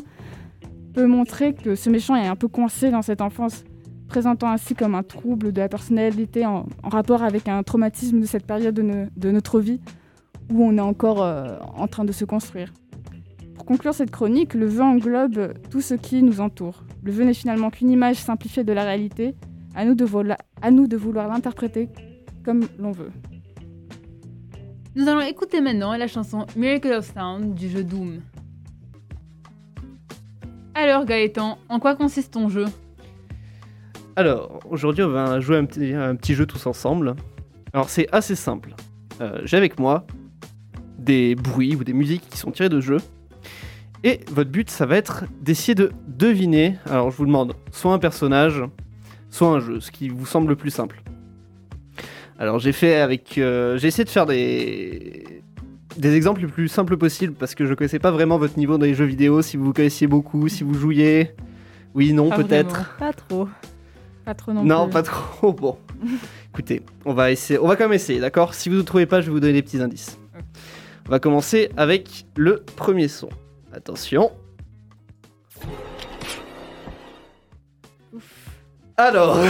peut 0.93 1.05
montrer 1.05 1.53
que 1.53 1.75
ce 1.75 1.89
méchant 1.89 2.15
est 2.15 2.27
un 2.27 2.35
peu 2.35 2.47
coincé 2.47 2.91
dans 2.91 3.01
cette 3.01 3.21
enfance, 3.21 3.63
présentant 4.07 4.49
ainsi 4.49 4.73
comme 4.73 4.95
un 4.95 5.03
trouble 5.03 5.51
de 5.51 5.61
la 5.61 5.69
personnalité 5.69 6.45
en, 6.45 6.65
rapport 6.83 7.23
avec 7.23 7.47
un 7.47 7.61
traumatisme 7.63 8.19
de 8.19 8.25
cette 8.25 8.45
période 8.45 8.75
de 8.75 9.31
notre 9.31 9.59
vie 9.59 9.79
où 10.51 10.63
on 10.63 10.77
est 10.77 10.81
encore 10.81 11.21
euh, 11.23 11.57
en 11.75 11.87
train 11.87 12.05
de 12.05 12.11
se 12.11 12.25
construire. 12.25 12.71
Pour 13.55 13.65
conclure 13.65 13.93
cette 13.93 14.11
chronique, 14.11 14.53
le 14.53 14.69
jeu 14.69 14.81
englobe 14.81 15.53
tout 15.69 15.81
ce 15.81 15.93
qui 15.93 16.23
nous 16.23 16.39
entoure. 16.41 16.83
Le 17.03 17.11
jeu 17.11 17.23
n'est 17.23 17.33
finalement 17.33 17.69
qu'une 17.69 17.89
image 17.89 18.17
simplifiée 18.17 18.63
de 18.63 18.73
la 18.73 18.83
réalité, 18.83 19.35
à 19.75 19.85
nous 19.85 19.95
de, 19.95 20.05
vola- 20.05 20.37
à 20.61 20.71
nous 20.71 20.87
de 20.87 20.97
vouloir 20.97 21.27
l'interpréter 21.27 21.89
comme 22.43 22.65
l'on 22.79 22.91
veut. 22.91 23.11
Nous 24.95 25.07
allons 25.07 25.21
écouter 25.21 25.61
maintenant 25.61 25.95
la 25.95 26.07
chanson 26.07 26.45
Miracle 26.55 26.91
of 26.93 27.13
Sound 27.13 27.53
du 27.53 27.69
jeu 27.69 27.83
Doom. 27.83 28.21
Alors 30.73 31.05
Gaëtan, 31.05 31.57
en 31.69 31.79
quoi 31.79 31.95
consiste 31.95 32.33
ton 32.33 32.49
jeu? 32.49 32.65
Alors, 34.15 34.59
aujourd'hui, 34.69 35.03
on 35.03 35.09
va 35.09 35.39
jouer 35.39 35.57
un 35.57 35.65
petit, 35.65 35.93
un 35.93 36.15
petit 36.15 36.33
jeu 36.33 36.47
tous 36.47 36.65
ensemble. 36.65 37.15
Alors, 37.73 37.89
c'est 37.89 38.07
assez 38.11 38.35
simple. 38.35 38.73
Euh, 39.21 39.41
J'ai 39.43 39.57
avec 39.57 39.79
moi 39.79 40.07
des 41.07 41.33
bruits 41.35 41.75
ou 41.75 41.83
des 41.83 41.93
musiques 41.93 42.29
qui 42.29 42.37
sont 42.37 42.51
tirées 42.51 42.69
de 42.69 42.79
jeux. 42.81 42.99
Et 44.03 44.19
votre 44.31 44.51
but, 44.51 44.69
ça 44.69 44.85
va 44.85 44.95
être 44.97 45.23
d'essayer 45.41 45.73
de 45.73 45.91
deviner. 46.07 46.75
Alors, 46.85 47.09
je 47.09 47.17
vous 47.17 47.25
demande 47.25 47.53
soit 47.71 47.93
un 47.93 47.97
personnage, 47.99 48.61
soit 49.31 49.47
un 49.47 49.59
jeu, 49.59 49.79
ce 49.79 49.89
qui 49.89 50.09
vous 50.09 50.25
semble 50.27 50.49
le 50.49 50.55
plus 50.55 50.69
simple. 50.69 51.01
Alors, 52.37 52.59
j'ai 52.59 52.71
fait 52.73 52.97
avec. 52.97 53.37
euh, 53.39 53.77
j'ai 53.77 53.87
essayé 53.87 54.03
de 54.03 54.09
faire 54.09 54.25
des. 54.27 55.41
Des 55.97 56.15
exemples 56.15 56.41
les 56.41 56.47
plus 56.47 56.67
simples 56.67 56.95
possibles 56.95 57.33
parce 57.33 57.55
que 57.55 57.65
je 57.65 57.73
connaissais 57.73 57.97
pas 57.97 58.11
vraiment 58.11 58.37
votre 58.37 58.55
niveau 58.59 58.77
dans 58.77 58.85
les 58.85 58.93
jeux 58.93 59.05
vidéo, 59.05 59.41
si 59.41 59.57
vous 59.57 59.73
connaissiez 59.73 60.05
beaucoup, 60.05 60.47
si 60.47 60.63
vous 60.63 60.75
jouiez. 60.75 61.31
Oui, 61.95 62.13
non, 62.13 62.29
peut-être. 62.29 62.95
Pas 62.99 63.13
trop. 63.13 63.49
Pas 64.23 64.35
trop 64.35 64.53
non, 64.53 64.63
Non, 64.63 64.83
plus. 64.85 64.93
pas 64.93 65.01
trop. 65.01 65.53
Bon. 65.59 65.77
Écoutez, 66.53 66.83
on 67.03 67.13
va 67.15 67.31
essayer. 67.31 67.57
On 67.59 67.67
va 67.67 67.75
quand 67.75 67.85
même 67.85 67.93
essayer, 67.93 68.19
d'accord? 68.19 68.53
Si 68.53 68.69
vous 68.69 68.75
ne 68.75 68.81
trouvez 68.83 69.07
pas, 69.07 69.21
je 69.21 69.27
vais 69.27 69.31
vous 69.31 69.39
donner 69.39 69.53
des 69.53 69.63
petits 69.63 69.81
indices. 69.81 70.19
On 71.07 71.11
va 71.11 71.19
commencer 71.19 71.69
avec 71.77 72.25
le 72.35 72.63
premier 72.75 73.07
son. 73.07 73.29
Attention. 73.73 74.31
Alors, 78.97 79.37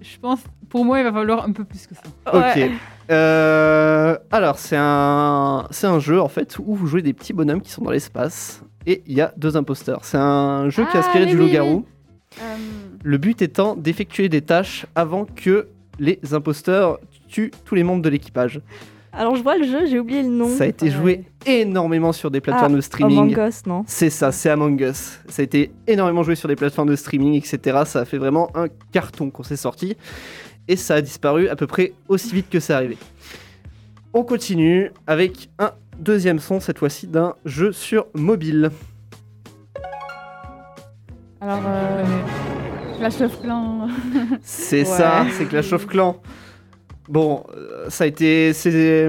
Je 0.00 0.18
pense, 0.20 0.40
pour 0.68 0.84
moi, 0.84 0.98
il 0.98 1.04
va 1.04 1.12
falloir 1.12 1.44
un 1.44 1.52
peu 1.52 1.64
plus 1.64 1.86
que 1.86 1.94
ça. 1.94 2.02
ok. 2.32 2.70
Euh, 3.10 4.16
alors, 4.30 4.58
c'est 4.58 4.76
un, 4.78 5.66
c'est 5.70 5.86
un 5.86 5.98
jeu 6.00 6.20
en 6.20 6.28
fait 6.28 6.56
où 6.58 6.74
vous 6.74 6.86
jouez 6.86 7.02
des 7.02 7.12
petits 7.12 7.32
bonhommes 7.34 7.60
qui 7.60 7.70
sont 7.70 7.82
dans 7.84 7.90
l'espace 7.90 8.62
et 8.86 9.02
il 9.06 9.14
y 9.14 9.20
a 9.20 9.32
deux 9.36 9.56
imposteurs. 9.56 10.04
C'est 10.04 10.16
un 10.18 10.68
jeu 10.70 10.84
qui 10.90 10.96
est 10.96 11.00
Ah, 11.00 11.06
inspiré 11.06 11.24
oui, 11.26 11.30
du 11.30 11.36
oui, 11.38 11.46
loup-garou. 11.46 11.84
Euh, 12.40 12.56
Le 13.02 13.18
but 13.18 13.40
étant 13.42 13.76
d'effectuer 13.76 14.28
des 14.28 14.40
tâches 14.42 14.86
avant 14.94 15.26
que 15.26 15.68
les 15.98 16.18
imposteurs 16.32 16.98
tous 17.64 17.74
les 17.74 17.82
membres 17.82 18.02
de 18.02 18.08
l'équipage. 18.08 18.60
Alors 19.12 19.36
je 19.36 19.42
vois 19.44 19.56
le 19.56 19.64
jeu, 19.64 19.86
j'ai 19.86 20.00
oublié 20.00 20.22
le 20.22 20.28
nom. 20.28 20.48
Ça 20.48 20.64
a 20.64 20.66
été 20.66 20.86
Ouais. 20.86 20.90
joué 20.90 21.24
énormément 21.46 22.12
sur 22.12 22.30
des 22.32 22.40
plateformes 22.40 22.74
de 22.74 22.80
streaming. 22.80 23.18
Among 23.34 23.48
Us, 23.48 23.64
non 23.66 23.84
C'est 23.86 24.10
ça, 24.10 24.32
c'est 24.32 24.50
Among 24.50 24.80
Us. 24.80 25.20
Ça 25.28 25.42
a 25.42 25.44
été 25.44 25.70
énormément 25.86 26.22
joué 26.24 26.34
sur 26.34 26.48
des 26.48 26.56
plateformes 26.56 26.88
de 26.88 26.96
streaming, 26.96 27.34
etc. 27.34 27.82
Ça 27.86 28.00
a 28.00 28.04
fait 28.04 28.18
vraiment 28.18 28.50
un 28.56 28.66
carton 28.90 29.30
quand 29.30 29.44
c'est 29.44 29.56
sorti. 29.56 29.96
Et 30.66 30.74
ça 30.76 30.94
a 30.96 31.00
disparu 31.00 31.48
à 31.48 31.54
peu 31.56 31.66
près 31.68 31.92
aussi 32.08 32.34
vite 32.34 32.50
que 32.50 32.58
c'est 32.58 32.72
arrivé. 32.72 32.96
On 34.14 34.24
continue 34.24 34.90
avec 35.06 35.48
un 35.60 35.70
deuxième 35.98 36.40
son, 36.40 36.58
cette 36.58 36.78
fois-ci 36.78 37.06
d'un 37.06 37.34
jeu 37.44 37.70
sur 37.72 38.06
mobile. 38.14 38.70
alors, 41.40 41.60
euh, 41.66 42.04
Clash 42.98 43.20
of 43.20 43.40
Clans. 43.42 43.88
C'est 44.42 44.78
Ouais. 44.78 44.84
ça, 44.84 45.26
c'est 45.36 45.44
Clash 45.46 45.72
of 45.72 45.86
Clans. 45.86 46.16
Bon, 47.08 47.44
euh, 47.56 47.90
ça 47.90 48.04
a 48.04 48.06
été. 48.06 48.52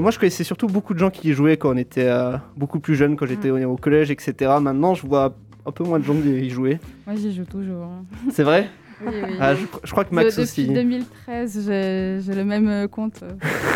Moi, 0.01 0.11
je 0.11 0.19
connaissais 0.19 0.43
surtout 0.43 0.67
beaucoup 0.67 0.93
de 0.93 0.99
gens 0.99 1.09
qui 1.09 1.29
y 1.29 1.33
jouaient 1.33 1.57
quand 1.57 1.73
on 1.73 1.77
était 1.77 2.07
euh, 2.07 2.35
beaucoup 2.57 2.79
plus 2.79 2.95
jeune, 2.95 3.15
quand 3.15 3.25
j'étais 3.25 3.49
au, 3.49 3.57
au 3.71 3.77
collège, 3.77 4.11
etc. 4.11 4.33
Maintenant, 4.61 4.95
je 4.95 5.07
vois 5.07 5.33
un 5.65 5.71
peu 5.71 5.83
moins 5.83 5.99
de 5.99 6.03
gens 6.03 6.13
qui 6.13 6.29
y 6.29 6.49
jouaient. 6.49 6.79
Moi, 7.07 7.15
j'y 7.15 7.33
joue 7.33 7.45
toujours. 7.45 7.87
C'est 8.31 8.43
vrai 8.43 8.69
Oui, 9.05 9.13
oui. 9.13 9.35
ah, 9.39 9.55
je, 9.55 9.65
je 9.83 9.91
crois 9.91 10.03
que 10.03 10.13
Max 10.13 10.35
De- 10.35 10.41
aussi. 10.43 10.63
Depuis 10.67 10.75
2013, 10.75 12.21
j'ai 12.25 12.33
le 12.35 12.43
même 12.43 12.87
compte. 12.89 13.23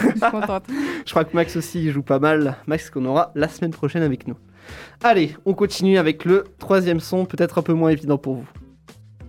je 0.04 0.10
suis 0.12 0.20
contente. 0.32 0.66
Je 1.06 1.12
crois 1.12 1.24
que 1.24 1.36
Max 1.36 1.56
aussi 1.56 1.84
il 1.86 1.92
joue 1.92 2.04
pas 2.04 2.20
mal. 2.20 2.58
Max 2.68 2.90
qu'on 2.92 3.06
aura 3.06 3.32
la 3.36 3.48
semaine 3.48 3.72
prochaine 3.72 4.04
avec 4.04 4.28
nous. 4.28 4.36
Allez, 5.04 5.36
on 5.46 5.54
continue 5.54 5.98
avec 5.98 6.26
le 6.26 6.44
troisième 6.60 7.00
son, 7.00 7.26
peut-être 7.26 7.58
un 7.58 7.62
peu 7.64 7.74
moins 7.74 7.90
évident 7.90 8.18
pour 8.20 8.36
vous. 8.36 8.46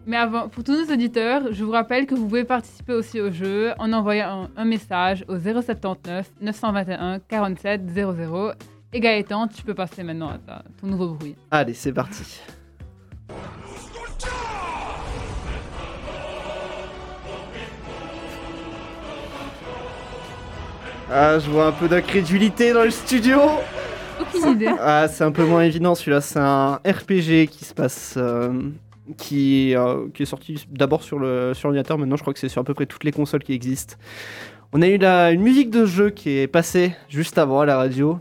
Mais 0.07 0.17
avant, 0.17 0.49
pour 0.49 0.65
tous 0.65 0.73
nos 0.73 0.93
auditeurs, 0.93 1.53
je 1.53 1.63
vous 1.63 1.71
rappelle 1.73 2.07
que 2.07 2.15
vous 2.15 2.27
pouvez 2.27 2.45
participer 2.45 2.95
aussi 2.95 3.21
au 3.21 3.31
jeu 3.31 3.73
en 3.79 3.93
envoyant 3.93 4.49
un, 4.57 4.63
un 4.63 4.65
message 4.65 5.25
au 5.29 5.39
079 5.39 6.31
921 6.41 7.19
47 7.29 7.83
00. 7.95 8.53
Et 8.93 9.01
Gaëtan, 9.01 9.47
tu 9.47 9.63
peux 9.63 9.75
passer 9.75 10.03
maintenant 10.03 10.31
à 10.31 10.39
ta- 10.39 10.65
ton 10.81 10.87
nouveau 10.89 11.09
bruit. 11.15 11.37
Allez, 11.51 11.75
c'est 11.75 11.93
parti. 11.93 12.41
Ah, 21.13 21.39
je 21.39 21.51
vois 21.51 21.67
un 21.67 21.73
peu 21.73 21.89
d'incrédulité 21.89 22.73
dans 22.73 22.85
le 22.85 22.91
studio. 22.91 23.39
Aucune 24.21 24.53
idée. 24.53 24.69
Ah, 24.81 25.09
c'est 25.09 25.25
un 25.25 25.33
peu 25.33 25.45
moins 25.45 25.63
évident 25.63 25.95
celui-là. 25.95 26.21
C'est 26.21 26.39
un 26.39 26.75
RPG 26.87 27.49
qui 27.51 27.65
se 27.65 27.75
passe. 27.75 28.15
euh, 28.17 28.53
qui, 29.17 29.75
euh, 29.75 30.09
qui 30.15 30.23
est 30.23 30.27
sorti 30.27 30.65
d'abord 30.71 31.03
sur 31.03 31.19
l'ordinateur. 31.19 31.99
Maintenant, 31.99 32.17
je 32.17 32.23
crois 32.23 32.33
que 32.33 32.39
c'est 32.39 32.49
sur 32.49 32.61
à 32.61 32.65
peu 32.65 32.75
près 32.75 32.87
toutes 32.87 33.05
les 33.05 33.13
consoles 33.13 33.43
qui 33.43 33.53
existent. 33.53 33.97
On 34.73 34.83
a 34.83 34.89
eu 34.89 34.99
la, 34.99 35.33
une 35.33 35.43
musique 35.43 35.71
de 35.71 35.85
jeu 35.85 36.11
qui 36.11 36.31
est 36.31 36.47
passée 36.47 36.95
juste 37.09 37.39
avant 37.39 37.61
à 37.61 37.67
la 37.67 37.77
radio. 37.77 38.21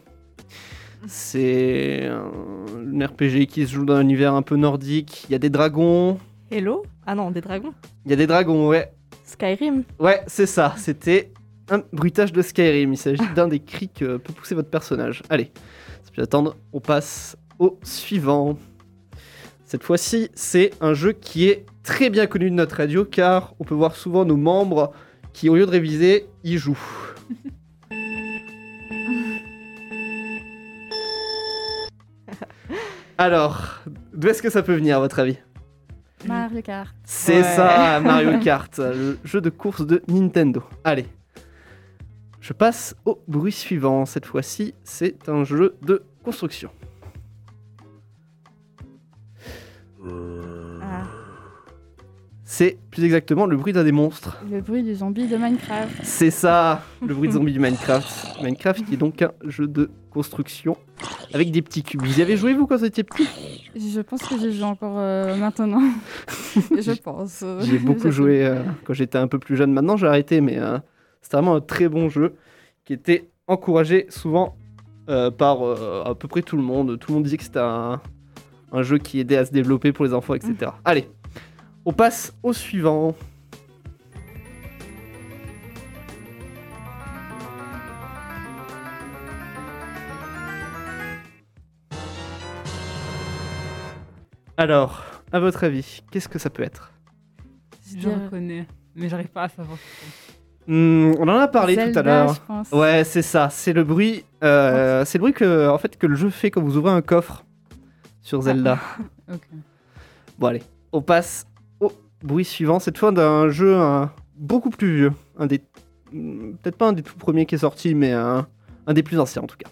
C'est 1.08 2.08
un 2.08 3.06
RPG 3.06 3.46
qui 3.48 3.66
se 3.66 3.74
joue 3.74 3.86
dans 3.86 3.96
un 3.96 4.02
univers 4.02 4.34
un 4.34 4.42
peu 4.42 4.56
nordique. 4.56 5.26
Il 5.30 5.32
y 5.32 5.36
a 5.36 5.40
des 5.40 5.50
dragons. 5.50 6.18
Hello? 6.52 6.84
Ah 7.06 7.16
non, 7.16 7.32
des 7.32 7.42
dragons. 7.42 7.74
Il 8.06 8.12
y 8.12 8.14
a 8.14 8.18
des 8.18 8.28
dragons, 8.28 8.68
ouais. 8.68 8.92
Skyrim. 9.24 9.84
Ouais, 10.00 10.22
c'est 10.28 10.48
ça. 10.48 10.74
C'était 10.78 11.32
un 11.70 11.84
bruitage 11.94 12.34
de 12.34 12.42
Skyrim. 12.42 12.94
Il 12.94 12.98
s'agit 12.98 13.22
d'un 13.36 13.48
des 13.48 13.60
cris 13.60 13.90
que 13.90 14.18
peut 14.18 14.34
pousser 14.34 14.56
votre 14.56 14.70
personnage. 14.70 15.22
Allez, 15.30 15.52
sans 16.04 16.12
plus 16.12 16.24
attendre, 16.24 16.56
on 16.74 16.80
passe 16.80 17.38
au 17.60 17.78
suivant. 17.84 18.58
Cette 19.70 19.84
fois-ci, 19.84 20.32
c'est 20.34 20.72
un 20.82 20.96
jeu 20.96 21.12
qui 21.12 21.48
est 21.48 21.64
très 21.84 22.10
bien 22.10 22.26
connu 22.26 22.50
de 22.50 22.56
notre 22.56 22.78
radio 22.78 23.06
car 23.06 23.54
on 23.60 23.64
peut 23.64 23.76
voir 23.76 23.96
souvent 23.96 24.26
nos 24.26 24.36
membres 24.36 24.92
qui, 25.32 25.48
au 25.48 25.56
lieu 25.58 25.68
de 25.68 25.70
réviser, 25.70 26.26
y 26.44 26.58
jouent. 26.58 26.80
Alors, 33.20 33.84
d'où 34.12 34.30
est-ce 34.30 34.42
que 34.42 34.50
ça 34.50 34.64
peut 34.64 34.74
venir 34.74 34.98
à 34.98 35.00
votre 35.02 35.20
avis? 35.20 35.38
Mario 36.26 36.64
Kart. 36.64 36.96
c'est 37.04 37.38
Ouais. 37.38 37.44
ça, 37.44 38.00
Mario 38.00 38.40
Kart, 38.44 38.76
le 38.80 39.20
jeu 39.24 39.40
de 39.40 39.52
course 39.52 39.86
de 39.86 40.02
Nintendo. 40.08 40.64
Allez. 40.84 41.06
Je 42.42 42.54
passe 42.54 42.96
au 43.06 43.22
bruit 43.28 43.52
suivant. 43.52 44.08
Cette 44.08 44.26
fois-ci, 44.26 44.74
c'est 44.84 45.30
un 45.30 45.44
jeu 45.44 45.76
de 45.84 46.02
construction. 46.24 46.72
Ah, 50.04 51.04
C'est 52.44 52.78
plus 52.90 53.04
exactement 53.04 53.46
le 53.46 53.58
bruit 53.58 53.74
d'un 53.74 53.84
des 53.84 53.92
monstres. 53.92 54.38
le 54.50 54.62
bruit 54.62 54.84
du 54.84 54.96
zombie 54.96 55.28
de 55.28 55.38
Minecraft. 55.38 56.02
C'est 56.04 56.32
ça, 56.32 56.84
le 57.06 57.14
bruit 57.14 57.30
de 57.30 57.34
zombie 57.34 57.54
du 57.54 57.60
Minecraft. 57.60 58.42
Minecraft 58.42 58.86
qui 58.86 58.94
est 58.94 58.98
donc 58.98 59.22
un 59.22 59.32
jeu 59.46 59.68
de 59.68 59.90
construction 60.10 60.78
avec 61.34 61.52
des 61.52 61.62
petits 61.62 61.84
cubes. 61.84 62.02
Vous 62.02 62.20
y 62.20 62.22
avez 62.22 62.38
joué 62.38 62.54
vous 62.54 62.66
quand 62.66 62.78
vous 62.78 62.86
étiez 62.86 63.04
petit? 63.04 63.28
Je 63.76 64.02
pense 64.02 64.22
que 64.24 64.38
j'y 64.38 64.58
joue 64.58 64.64
encore 64.64 64.98
euh, 64.98 65.36
maintenant. 65.36 65.82
je 66.56 67.00
pense. 67.00 67.44
J'ai 67.62 67.78
beaucoup 67.78 68.10
joué 68.10 68.46
euh, 68.46 68.64
quand 68.86 68.94
j'étais 68.94 69.18
un 69.18 69.28
peu 69.28 69.40
plus 69.40 69.56
jeune. 69.56 69.72
Maintenant, 69.72 69.98
j'ai 69.98 70.08
arrêté, 70.08 70.42
mais 70.42 70.58
euh, 70.58 70.80
c'était 71.22 71.38
vraiment 71.38 71.56
un 71.56 71.62
très 71.62 71.88
bon 71.88 72.10
jeu 72.10 72.36
qui 72.86 72.94
était 72.94 73.30
encouragé 73.48 74.08
souvent 74.10 74.56
euh, 75.10 75.30
par 75.32 75.62
à 75.62 76.16
peu 76.16 76.28
près 76.28 76.42
tout 76.42 76.58
le 76.58 76.64
monde. 76.64 76.98
Tout 77.00 77.12
le 77.12 77.16
monde 77.16 77.24
disait 77.24 77.38
que 77.38 77.44
c'était 77.44 77.60
un, 77.60 78.02
un 78.72 78.82
jeu 78.84 78.98
qui 78.98 79.20
aidait 79.20 79.38
à 79.38 79.46
se 79.46 79.52
développer 79.52 79.92
pour 79.92 80.06
les 80.06 80.14
enfants, 80.14 80.34
etc. 80.36 80.72
Allez, 80.86 81.10
on 81.86 81.94
passe 81.94 82.34
au 82.44 82.54
suivant. 82.54 83.16
Alors, 94.58 95.04
à 95.32 95.40
votre 95.40 95.64
avis, 95.64 96.02
qu'est-ce 96.12 96.28
que 96.28 96.40
ça 96.40 96.50
peut 96.50 96.64
être? 96.64 96.92
Je 97.98 98.08
reconnais, 98.10 98.68
mais 98.96 99.10
j'arrive 99.10 99.28
pas 99.30 99.44
à 99.44 99.50
savoir. 99.50 99.78
Hmm, 100.68 101.14
On 101.20 101.28
en 101.28 101.38
a 101.40 101.48
parlé 101.48 101.76
tout 101.76 101.98
à 101.98 102.02
l'heure. 102.04 102.36
Ouais, 102.72 103.04
c'est 103.04 103.22
ça. 103.22 103.50
C'est 103.50 103.74
le 103.74 103.84
bruit. 103.84 104.24
euh, 104.44 105.06
c'est 105.06 105.18
le 105.18 105.22
bruit 105.22 105.34
que, 105.34 105.70
en 105.70 105.78
fait, 105.78 105.98
que 105.98 106.06
le 106.08 106.16
jeu 106.16 106.30
fait 106.30 106.52
quand 106.52 106.62
vous 106.62 106.78
ouvrez 106.78 106.92
un 106.92 107.02
coffre 107.02 107.46
sur 108.30 108.42
Zelda. 108.44 108.78
Ok. 109.32 109.42
Bon, 110.40 110.48
allez, 110.48 110.64
on 110.92 111.02
passe 111.04 111.46
au 111.80 111.92
bruit 112.24 112.46
suivant. 112.46 112.80
Cette 112.80 112.98
fois 112.98 113.12
d'un 113.12 113.50
jeu 113.50 113.78
hein, 113.78 114.12
beaucoup 114.38 114.72
plus 114.72 114.96
vieux. 114.96 115.14
Un 115.38 115.46
des, 115.46 115.60
peut-être 116.10 116.78
pas 116.78 116.88
un 116.88 116.94
des 116.94 117.04
tout 117.04 117.16
premiers 117.16 117.46
qui 117.46 117.54
est 117.56 117.60
sorti, 117.60 117.94
mais 117.94 118.12
un, 118.12 118.48
un 118.88 118.94
des 118.94 119.04
plus 119.04 119.20
anciens 119.20 119.44
en 119.44 119.48
tout 119.48 119.58
cas. 119.58 119.70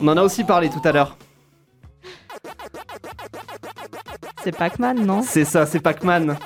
On 0.00 0.08
en 0.08 0.16
a 0.16 0.22
aussi 0.22 0.44
parlé 0.44 0.70
tout 0.70 0.80
à 0.84 0.92
l'heure. 0.92 1.18
C'est 4.42 4.56
Pac-Man, 4.56 5.04
non? 5.04 5.20
C'est 5.22 5.44
ça, 5.44 5.66
c'est 5.66 5.80
Pac-Man. 5.80 6.38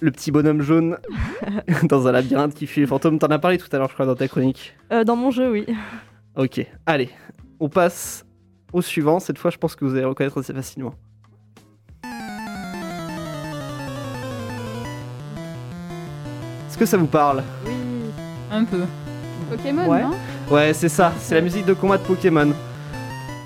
Le 0.00 0.10
petit 0.10 0.30
bonhomme 0.30 0.62
jaune 0.62 0.96
dans 1.82 2.06
un 2.06 2.12
labyrinthe 2.12 2.54
qui 2.54 2.66
fuit 2.66 2.80
les 2.80 2.86
fantômes. 2.86 3.18
T'en 3.18 3.26
as 3.26 3.38
parlé 3.38 3.58
tout 3.58 3.68
à 3.72 3.76
l'heure, 3.78 3.88
je 3.88 3.94
crois, 3.94 4.06
dans 4.06 4.14
ta 4.14 4.26
chronique. 4.28 4.74
Euh, 4.90 5.04
Dans 5.04 5.16
mon 5.16 5.30
jeu, 5.30 5.50
oui. 5.50 5.66
Ok, 6.36 6.64
allez, 6.86 7.10
on 7.58 7.68
passe 7.68 8.24
au 8.72 8.80
suivant. 8.82 9.20
Cette 9.20 9.38
fois, 9.38 9.50
je 9.50 9.58
pense 9.58 9.74
que 9.74 9.84
vous 9.84 9.94
allez 9.94 10.04
reconnaître 10.04 10.38
assez 10.38 10.54
facilement. 10.54 10.94
Est-ce 16.68 16.78
que 16.78 16.86
ça 16.86 16.96
vous 16.96 17.06
parle? 17.06 17.42
Oui. 17.66 17.72
Un 18.50 18.64
peu. 18.64 18.84
Pokémon, 19.50 19.88
Ouais. 19.88 20.02
non? 20.02 20.12
Ouais, 20.50 20.72
c'est 20.74 20.88
ça, 20.88 21.12
c'est 21.18 21.34
la 21.34 21.40
musique 21.40 21.66
de 21.66 21.74
combat 21.74 21.98
de 21.98 22.02
Pokémon. 22.04 22.52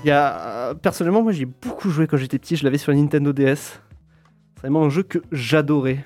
Il 0.05 0.09
y 0.09 0.11
a, 0.11 0.38
euh, 0.38 0.75
personnellement, 0.75 1.23
moi 1.23 1.33
j'ai 1.33 1.47
beaucoup 1.47 1.88
joué 1.90 2.07
quand 2.07 2.16
j'étais 2.18 2.38
petit, 2.38 2.57
je 2.57 2.64
l'avais 2.64 2.79
sur 2.79 2.92
la 2.92 2.99
Nintendo 2.99 3.33
DS. 3.33 3.55
C'est 3.57 4.61
vraiment 4.61 4.85
un 4.85 4.90
jeu 4.90 5.03
que 5.03 5.18
j'adorais. 5.33 6.05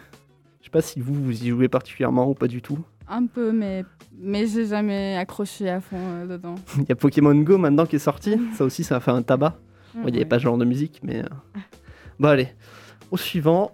Je 0.60 0.66
sais 0.66 0.70
pas 0.70 0.82
si 0.82 1.00
vous, 1.00 1.14
vous 1.14 1.42
y 1.44 1.48
jouez 1.48 1.68
particulièrement 1.68 2.28
ou 2.28 2.34
pas 2.34 2.46
du 2.48 2.62
tout. 2.62 2.78
Un 3.10 3.26
peu, 3.26 3.52
mais, 3.52 3.84
mais 4.18 4.46
j'ai 4.46 4.66
jamais 4.66 5.16
accroché 5.16 5.68
à 5.70 5.80
fond 5.80 5.96
euh, 5.98 6.26
dedans. 6.26 6.56
Il 6.76 6.84
y 6.88 6.92
a 6.92 6.96
Pokémon 6.96 7.34
Go 7.34 7.56
maintenant 7.58 7.86
qui 7.86 7.96
est 7.96 8.00
sorti, 8.00 8.36
ça 8.56 8.64
aussi 8.64 8.84
ça 8.84 8.96
a 8.96 9.00
fait 9.00 9.10
un 9.10 9.22
tabac. 9.22 9.56
Bon, 9.94 10.02
il 10.02 10.04
n'y 10.06 10.08
avait 10.10 10.18
Ouais. 10.18 10.24
pas 10.26 10.38
ce 10.38 10.44
genre 10.44 10.58
de 10.58 10.64
musique, 10.64 11.00
mais. 11.02 11.20
euh, 11.24 11.28
Bon, 12.20 12.28
allez. 12.28 12.48
Au 13.10 13.16
suivant. 13.16 13.72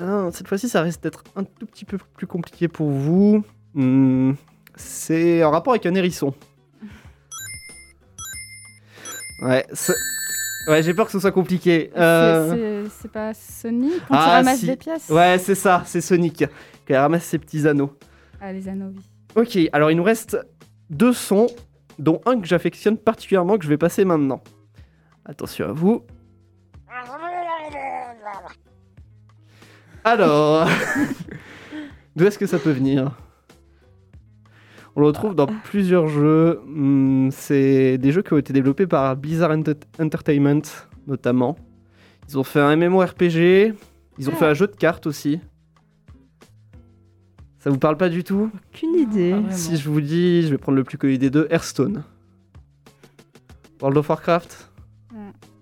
Ah, 0.00 0.28
cette 0.32 0.48
fois-ci, 0.48 0.68
ça 0.68 0.80
risque 0.82 1.02
d'être 1.02 1.22
un 1.36 1.44
tout 1.44 1.66
petit 1.66 1.84
peu 1.84 1.98
plus 2.16 2.26
compliqué 2.26 2.66
pour 2.68 2.88
vous. 2.90 3.44
Hmm, 3.74 4.32
c'est 4.76 5.44
en 5.44 5.50
rapport 5.50 5.74
avec 5.74 5.84
un 5.86 5.94
hérisson. 5.94 6.32
Ouais, 9.44 9.66
j'ai 10.82 10.94
peur 10.94 11.06
que 11.06 11.12
ce 11.12 11.18
soit 11.18 11.32
compliqué. 11.32 11.90
C'est- 11.92 12.00
Euh, 12.00 12.86
C'est 13.00 13.10
pas 13.10 13.34
Sonic 13.34 13.92
quand 14.08 14.14
Ah, 14.16 14.24
tu 14.24 14.30
ramasses 14.30 14.60
si. 14.60 14.66
des 14.66 14.76
pièces 14.76 15.08
Ouais, 15.10 15.36
c'est 15.38 15.56
ça, 15.56 15.82
c'est 15.84 16.00
Sonic 16.00 16.44
qui 16.86 16.94
ramasse 16.94 17.24
ses 17.24 17.38
petits 17.38 17.66
anneaux. 17.66 17.92
Ah, 18.44 18.52
les. 18.52 18.62
Ok, 19.36 19.56
alors 19.72 19.90
il 19.90 19.96
nous 19.96 20.02
reste 20.02 20.36
deux 20.90 21.12
sons, 21.12 21.46
dont 21.98 22.20
un 22.26 22.40
que 22.40 22.46
j'affectionne 22.46 22.98
particulièrement, 22.98 23.56
que 23.56 23.64
je 23.64 23.68
vais 23.68 23.78
passer 23.78 24.04
maintenant. 24.04 24.42
Attention 25.24 25.68
à 25.68 25.72
vous. 25.72 26.04
Alors, 30.04 30.66
d'où 32.16 32.24
est-ce 32.24 32.38
que 32.38 32.46
ça 32.46 32.58
peut 32.58 32.72
venir? 32.72 33.12
On 34.96 35.00
le 35.00 35.06
retrouve 35.06 35.34
dans 35.34 35.46
plusieurs 35.46 36.08
jeux. 36.08 36.60
Hmm, 36.66 37.30
C'est 37.30 37.96
des 37.98 38.12
jeux 38.12 38.22
qui 38.22 38.32
ont 38.34 38.38
été 38.38 38.52
développés 38.52 38.86
par 38.86 39.16
Blizzard 39.16 39.52
Enter- 39.52 39.78
Entertainment, 40.00 40.60
notamment. 41.06 41.56
Ils 42.28 42.38
ont 42.38 42.44
fait 42.44 42.60
un 42.60 42.76
MMORPG, 42.76 43.74
ils 44.18 44.28
ont 44.28 44.32
fait 44.32 44.46
un 44.46 44.54
jeu 44.54 44.66
de 44.66 44.74
cartes 44.76 45.06
aussi. 45.06 45.40
Ça 47.62 47.70
vous 47.70 47.78
parle 47.78 47.96
pas 47.96 48.08
du 48.08 48.24
tout 48.24 48.50
Aucune 48.74 48.96
idée. 48.96 49.36
Si 49.50 49.76
je 49.76 49.88
vous 49.88 50.00
dis, 50.00 50.42
je 50.42 50.48
vais 50.48 50.58
prendre 50.58 50.76
le 50.76 50.82
plus 50.82 50.98
connu 50.98 51.16
des 51.16 51.30
deux, 51.30 51.46
Hearthstone. 51.48 52.02
World 53.80 53.98
of 53.98 54.08
Warcraft 54.08 54.68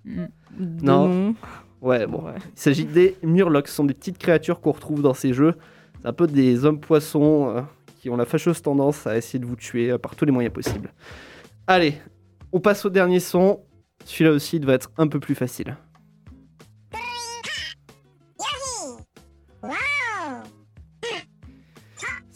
Mm. 0.05 0.25
De 0.59 0.85
Non. 0.85 1.35
Ouais, 1.83 2.07
bon. 2.07 2.25
Ouais. 2.25 2.37
Il 2.57 2.61
s'agit 2.61 2.87
des 2.87 3.17
Murlocs, 3.23 3.69
ce 3.69 3.75
sont 3.75 3.85
des 3.85 3.93
petites 3.93 4.17
créatures 4.17 4.63
qu'on 4.63 4.73
retrouve 4.73 5.03
dans 5.03 5.13
ces 5.13 5.35
jeux. 5.35 5.55
C'est 6.01 6.09
un 6.09 6.15
peu 6.15 6.27
des 6.27 6.65
hommes-poissons 6.65 7.55
euh, 7.55 7.61
qui 8.01 8.09
ont 8.09 8.17
la 8.17 8.25
fâcheuse 8.25 8.63
tendance 8.63 9.07
à 9.07 9.19
essayer 9.19 9.39
de 9.39 9.45
vous 9.45 9.57
tuer 9.57 9.91
euh, 9.91 9.99
par 9.99 10.17
tous 10.17 10.25
les 10.25 10.33
moyens 10.33 10.55
possibles. 10.55 10.91
Allez, 11.67 12.01
On 12.53 12.61
passe 12.61 12.87
au 12.87 12.91
dernier 12.91 13.21
son. 13.21 13.61
Celui-là 14.07 14.33
aussi 14.33 14.59
doit 14.59 14.73
être 14.73 14.91
un 14.97 15.07
peu 15.07 15.21
plus 15.21 15.35
facile. 15.35 15.77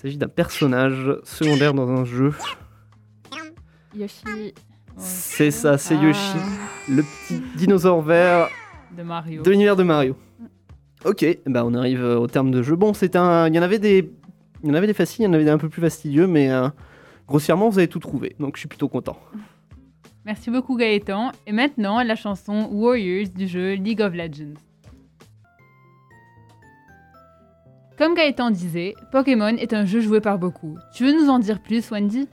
S'agit 0.05 0.19
d'un 0.19 0.29
personnage 0.29 1.17
secondaire 1.25 1.73
dans 1.73 1.89
un 1.89 2.05
jeu. 2.05 2.35
Yoshi. 3.97 4.53
C'est 4.99 5.51
ça, 5.51 5.79
c'est 5.79 5.97
Yoshi, 5.97 6.37
le 6.91 7.03
petit 7.03 7.41
dinosaure 7.57 8.03
vert 8.03 8.49
De 8.95 9.03
Mario. 9.03 9.43
de 9.43 9.51
l'univers 9.51 9.77
de 9.77 9.83
Mario. 9.83 10.15
Ok, 11.07 11.27
bah 11.47 11.65
on 11.65 11.73
arrive 11.73 12.03
euh, 12.05 12.19
au 12.19 12.27
terme 12.27 12.51
de 12.51 12.63
jeu. 12.63 12.77
Bon, 12.77 12.93
c'est 12.93 13.17
un, 13.17 13.49
il 13.49 13.55
y 13.55 13.59
en 13.59 13.63
avait 13.63 13.79
des, 13.79 14.13
il 14.63 14.69
y 14.69 14.73
en 14.73 14.75
avait 14.75 14.87
des 14.87 14.93
faciles, 14.95 15.23
il 15.23 15.27
y 15.27 15.31
en 15.31 15.33
avait 15.33 15.45
des 15.45 15.51
un 15.51 15.59
peu 15.59 15.71
plus 15.71 15.81
fastidieux, 15.81 16.27
mais 16.27 16.51
euh, 16.51 16.69
grossièrement 17.27 17.71
vous 17.71 17.79
avez 17.79 17.89
tout 17.89 17.99
trouvé, 17.99 18.37
donc 18.39 18.57
je 18.57 18.61
suis 18.61 18.69
plutôt 18.69 18.89
content. 18.89 19.19
Merci 20.27 20.51
beaucoup 20.51 20.77
Gaëtan. 20.77 21.33
Et 21.47 21.53
maintenant, 21.53 22.03
la 22.03 22.15
chanson 22.15 22.69
Warriors 22.71 23.29
du 23.35 23.49
jeu 23.49 23.73
League 23.75 24.03
of 24.03 24.13
Legends. 24.13 24.55
Comme 27.97 28.15
Gaëtan 28.15 28.51
disait, 28.51 28.95
Pokémon 29.13 29.57
est 29.57 29.73
un 29.73 29.85
jeu 29.85 30.01
joué 30.01 30.21
par 30.21 30.41
beaucoup. 30.41 30.77
Tu 30.93 31.05
veux 31.05 31.13
nous 31.13 31.29
en 31.31 31.39
dire 31.39 31.63
plus, 31.63 31.93
Wendy? 31.93 32.29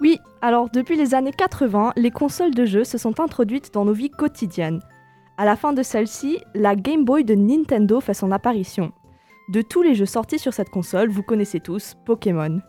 Oui, 0.00 0.18
alors 0.42 0.68
depuis 0.68 0.96
les 0.96 1.14
années 1.14 1.32
80, 1.32 1.94
les 1.96 2.10
consoles 2.10 2.54
de 2.54 2.66
jeux 2.66 2.84
se 2.84 2.98
sont 2.98 3.18
introduites 3.18 3.72
dans 3.72 3.86
nos 3.86 3.94
vies 3.94 4.10
quotidiennes. 4.10 4.82
À 5.38 5.46
la 5.46 5.56
fin 5.56 5.72
de 5.72 5.82
celle-ci, 5.82 6.38
la 6.54 6.76
Game 6.76 7.04
Boy 7.04 7.24
de 7.24 7.34
Nintendo 7.34 8.00
fait 8.00 8.12
son 8.12 8.30
apparition. 8.30 8.92
De 9.48 9.62
tous 9.62 9.80
les 9.80 9.94
jeux 9.94 10.04
sortis 10.04 10.38
sur 10.38 10.52
cette 10.52 10.68
console, 10.68 11.08
vous 11.08 11.22
connaissez 11.22 11.60
tous 11.60 11.94
Pokémon. 12.04 12.60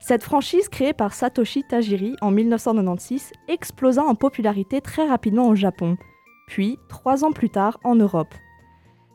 Cette 0.00 0.24
franchise 0.24 0.68
créée 0.68 0.92
par 0.92 1.14
Satoshi 1.14 1.62
Tajiri 1.62 2.16
en 2.22 2.32
1996 2.32 3.32
explosa 3.46 4.02
en 4.02 4.16
popularité 4.16 4.80
très 4.80 5.06
rapidement 5.06 5.48
au 5.48 5.54
Japon, 5.54 5.96
puis 6.48 6.76
trois 6.88 7.24
ans 7.24 7.32
plus 7.32 7.50
tard 7.50 7.78
en 7.84 7.94
Europe. 7.94 8.34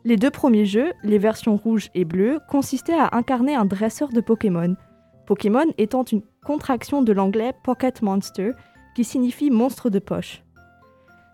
Les 0.04 0.18
deux 0.18 0.32
premiers 0.32 0.66
jeux, 0.66 0.94
les 1.04 1.20
versions 1.20 1.58
rouge 1.58 1.90
et 1.94 2.06
bleue, 2.06 2.40
consistaient 2.50 2.98
à 2.98 3.16
incarner 3.16 3.54
un 3.54 3.66
dresseur 3.66 4.10
de 4.10 4.20
Pokémon. 4.20 4.76
Pokémon 5.28 5.66
étant 5.78 6.04
une 6.04 6.24
contraction 6.44 7.04
de 7.04 7.14
l'anglais 7.14 7.54
Pocket 7.64 8.02
Monster, 8.02 8.52
qui 8.96 9.04
signifie 9.04 9.52
monstre 9.52 9.92
de 9.92 10.00
poche. 10.00 10.44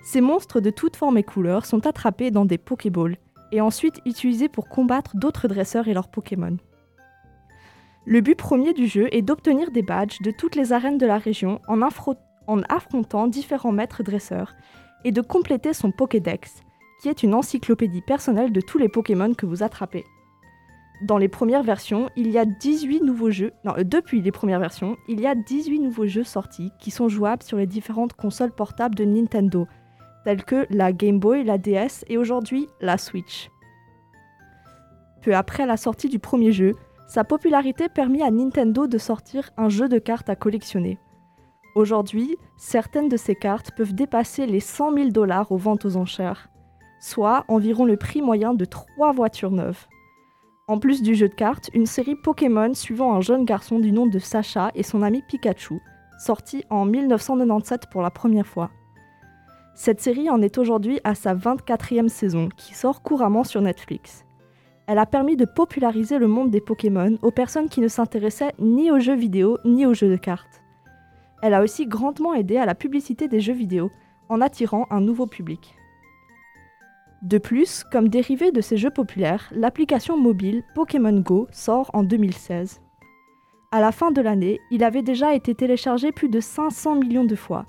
Ces 0.03 0.19
monstres 0.19 0.59
de 0.59 0.69
toutes 0.69 0.97
formes 0.97 1.17
et 1.17 1.23
couleurs 1.23 1.65
sont 1.65 1.87
attrapés 1.87 2.29
dans 2.29 2.45
des 2.45 2.57
Pokéballs 2.57 3.17
et 3.53 3.61
ensuite 3.61 4.01
utilisés 4.05 4.49
pour 4.49 4.67
combattre 4.67 5.15
d'autres 5.15 5.47
dresseurs 5.47 5.87
et 5.87 5.93
leurs 5.93 6.09
Pokémon. 6.09 6.57
Le 8.05 8.21
but 8.21 8.35
premier 8.35 8.73
du 8.73 8.87
jeu 8.87 9.07
est 9.11 9.21
d'obtenir 9.21 9.71
des 9.71 9.81
badges 9.81 10.21
de 10.21 10.31
toutes 10.31 10.55
les 10.55 10.73
arènes 10.73 10.97
de 10.97 11.05
la 11.05 11.17
région 11.17 11.61
en, 11.67 11.79
affro- 11.79 12.17
en 12.47 12.61
affrontant 12.63 13.27
différents 13.27 13.71
maîtres 13.71 14.03
dresseurs 14.03 14.53
et 15.05 15.11
de 15.11 15.21
compléter 15.21 15.73
son 15.73 15.91
Pokédex, 15.91 16.61
qui 16.99 17.09
est 17.09 17.23
une 17.23 17.33
encyclopédie 17.33 18.01
personnelle 18.01 18.51
de 18.51 18.61
tous 18.61 18.77
les 18.77 18.89
Pokémon 18.89 19.33
que 19.33 19.45
vous 19.45 19.63
attrapez. 19.63 20.05
Dans 21.01 21.19
les 21.19 21.27
premières 21.27 21.61
versions, 21.61 22.09
il 22.15 22.31
y 22.31 22.39
a 22.39 22.45
18 22.45 23.03
nouveaux 23.03 23.29
jeux. 23.29 23.53
Euh, 23.67 23.83
depuis 23.83 24.21
les 24.21 24.31
premières 24.31 24.59
versions, 24.59 24.97
il 25.07 25.21
y 25.21 25.27
a 25.27 25.35
18 25.35 25.79
nouveaux 25.79 26.07
jeux 26.07 26.23
sortis 26.23 26.71
qui 26.79 26.89
sont 26.89 27.07
jouables 27.07 27.43
sur 27.43 27.57
les 27.57 27.67
différentes 27.67 28.13
consoles 28.13 28.51
portables 28.51 28.95
de 28.95 29.05
Nintendo, 29.05 29.67
telles 30.23 30.43
que 30.43 30.65
la 30.71 30.91
Game 30.91 31.19
Boy, 31.19 31.43
la 31.43 31.59
DS 31.59 32.03
et 32.07 32.17
aujourd'hui 32.17 32.67
la 32.81 32.97
Switch. 32.97 33.51
Peu 35.21 35.35
après 35.35 35.67
la 35.67 35.77
sortie 35.77 36.09
du 36.09 36.17
premier 36.17 36.51
jeu, 36.51 36.73
sa 37.07 37.23
popularité 37.23 37.89
permit 37.89 38.23
à 38.23 38.31
Nintendo 38.31 38.87
de 38.87 38.97
sortir 38.97 39.51
un 39.55 39.69
jeu 39.69 39.87
de 39.87 39.99
cartes 39.99 40.29
à 40.29 40.35
collectionner. 40.35 40.97
Aujourd'hui, 41.75 42.37
certaines 42.57 43.07
de 43.07 43.17
ces 43.17 43.35
cartes 43.35 43.71
peuvent 43.77 43.93
dépasser 43.93 44.47
les 44.47 44.59
100 44.59 44.95
000 44.95 45.09
dollars 45.09 45.51
aux 45.51 45.57
ventes 45.57 45.85
aux 45.85 45.95
enchères, 45.95 46.49
soit 46.99 47.45
environ 47.47 47.85
le 47.85 47.97
prix 47.97 48.21
moyen 48.21 48.53
de 48.53 48.65
trois 48.65 49.11
voitures 49.11 49.51
neuves. 49.51 49.87
En 50.67 50.79
plus 50.79 51.01
du 51.01 51.15
jeu 51.15 51.29
de 51.29 51.33
cartes, 51.33 51.69
une 51.73 51.85
série 51.85 52.15
Pokémon 52.15 52.73
suivant 52.73 53.13
un 53.13 53.21
jeune 53.21 53.45
garçon 53.45 53.79
du 53.79 53.91
nom 53.91 54.05
de 54.05 54.19
Sacha 54.19 54.71
et 54.75 54.83
son 54.83 55.01
ami 55.01 55.23
Pikachu, 55.27 55.79
sortie 56.19 56.65
en 56.69 56.85
1997 56.85 57.89
pour 57.89 58.01
la 58.01 58.11
première 58.11 58.47
fois. 58.47 58.69
Cette 59.75 60.01
série 60.01 60.29
en 60.29 60.41
est 60.41 60.57
aujourd'hui 60.57 60.99
à 61.03 61.15
sa 61.15 61.35
24e 61.35 62.09
saison, 62.09 62.49
qui 62.57 62.73
sort 62.73 63.01
couramment 63.01 63.43
sur 63.43 63.61
Netflix. 63.61 64.25
Elle 64.87 64.97
a 64.97 65.05
permis 65.05 65.37
de 65.37 65.45
populariser 65.45 66.17
le 66.17 66.27
monde 66.27 66.49
des 66.49 66.61
Pokémon 66.61 67.17
aux 67.21 67.31
personnes 67.31 67.69
qui 67.69 67.79
ne 67.79 67.87
s'intéressaient 67.87 68.53
ni 68.59 68.89
aux 68.89 68.99
jeux 68.99 69.15
vidéo 69.15 69.57
ni 69.63 69.85
aux 69.85 69.93
jeux 69.93 70.09
de 70.09 70.17
cartes. 70.17 70.63
Elle 71.41 71.53
a 71.53 71.61
aussi 71.61 71.85
grandement 71.85 72.33
aidé 72.33 72.57
à 72.57 72.65
la 72.65 72.75
publicité 72.75 73.27
des 73.27 73.39
jeux 73.39 73.53
vidéo, 73.53 73.91
en 74.29 74.41
attirant 74.41 74.87
un 74.89 74.99
nouveau 74.99 75.27
public. 75.27 75.76
De 77.23 77.39
plus, 77.39 77.83
comme 77.91 78.09
dérivé 78.09 78.51
de 78.51 78.61
ces 78.61 78.77
jeux 78.77 78.91
populaires, 78.91 79.49
l'application 79.51 80.17
mobile 80.17 80.63
Pokémon 80.75 81.19
Go 81.19 81.47
sort 81.51 81.89
en 81.93 82.03
2016. 82.03 82.79
À 83.71 83.81
la 83.81 83.91
fin 83.91 84.11
de 84.11 84.21
l'année, 84.21 84.59
il 84.69 84.83
avait 84.83 85.01
déjà 85.01 85.33
été 85.33 85.55
téléchargé 85.55 86.11
plus 86.11 86.29
de 86.29 86.39
500 86.39 86.95
millions 86.95 87.25
de 87.25 87.35
fois. 87.35 87.65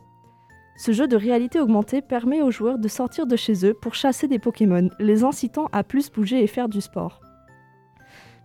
Ce 0.77 0.93
jeu 0.93 1.09
de 1.09 1.17
réalité 1.17 1.59
augmentée 1.59 2.03
permet 2.03 2.43
aux 2.43 2.51
joueurs 2.51 2.79
de 2.79 2.89
sortir 2.89 3.27
de 3.27 3.37
chez 3.37 3.67
eux 3.67 3.75
pour 3.75 3.95
chasser 3.95 4.29
des 4.29 4.39
Pokémon, 4.39 4.91
les 5.01 5.25
incitant 5.25 5.67
à 5.73 5.83
plus 5.83 6.11
bouger 6.11 6.43
et 6.43 6.47
faire 6.47 6.69
du 6.69 6.81
sport. 6.81 7.21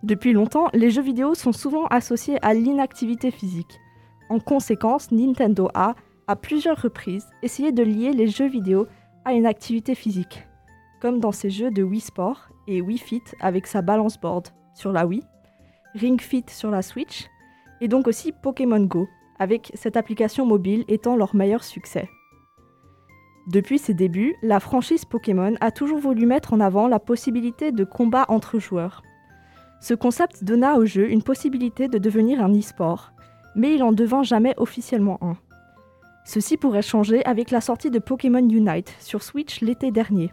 Depuis 0.02 0.32
longtemps, 0.32 0.68
les 0.72 0.90
jeux 0.90 1.02
vidéo 1.02 1.34
sont 1.34 1.52
souvent 1.52 1.84
associés 1.86 2.38
à 2.42 2.54
l'inactivité 2.54 3.30
physique. 3.30 3.78
En 4.30 4.40
conséquence, 4.40 5.12
Nintendo 5.12 5.68
a, 5.74 5.94
à 6.26 6.34
plusieurs 6.34 6.80
reprises, 6.80 7.26
essayé 7.42 7.72
de 7.72 7.82
lier 7.82 8.12
les 8.12 8.26
jeux 8.26 8.48
vidéo 8.48 8.86
à 9.24 9.34
une 9.34 9.46
activité 9.46 9.94
physique, 9.94 10.44
comme 11.04 11.20
dans 11.20 11.32
ses 11.32 11.50
jeux 11.50 11.70
de 11.70 11.82
Wii 11.82 12.00
Sport 12.00 12.48
et 12.66 12.80
Wii 12.80 12.96
Fit 12.96 13.24
avec 13.38 13.66
sa 13.66 13.82
balance 13.82 14.18
board 14.18 14.48
sur 14.72 14.90
la 14.90 15.06
Wii, 15.06 15.22
Ring 15.94 16.18
Fit 16.18 16.46
sur 16.48 16.70
la 16.70 16.80
Switch, 16.80 17.26
et 17.82 17.88
donc 17.88 18.08
aussi 18.08 18.32
Pokémon 18.32 18.80
Go, 18.80 19.06
avec 19.38 19.70
cette 19.74 19.98
application 19.98 20.46
mobile 20.46 20.82
étant 20.88 21.14
leur 21.14 21.36
meilleur 21.36 21.62
succès. 21.62 22.08
Depuis 23.48 23.78
ses 23.78 23.92
débuts, 23.92 24.34
la 24.40 24.60
franchise 24.60 25.04
Pokémon 25.04 25.54
a 25.60 25.70
toujours 25.70 25.98
voulu 25.98 26.24
mettre 26.24 26.54
en 26.54 26.60
avant 26.60 26.88
la 26.88 26.98
possibilité 26.98 27.70
de 27.70 27.84
combat 27.84 28.24
entre 28.28 28.58
joueurs. 28.58 29.02
Ce 29.82 29.92
concept 29.92 30.42
donna 30.42 30.78
au 30.78 30.86
jeu 30.86 31.10
une 31.10 31.22
possibilité 31.22 31.86
de 31.86 31.98
devenir 31.98 32.42
un 32.42 32.58
e-sport, 32.58 33.12
mais 33.56 33.74
il 33.74 33.82
en 33.82 33.92
devint 33.92 34.22
jamais 34.22 34.54
officiellement 34.56 35.18
un. 35.20 35.36
Ceci 36.24 36.56
pourrait 36.56 36.80
changer 36.80 37.22
avec 37.26 37.50
la 37.50 37.60
sortie 37.60 37.90
de 37.90 37.98
Pokémon 37.98 38.48
Unite 38.48 38.96
sur 39.00 39.22
Switch 39.22 39.60
l'été 39.60 39.90
dernier. 39.90 40.30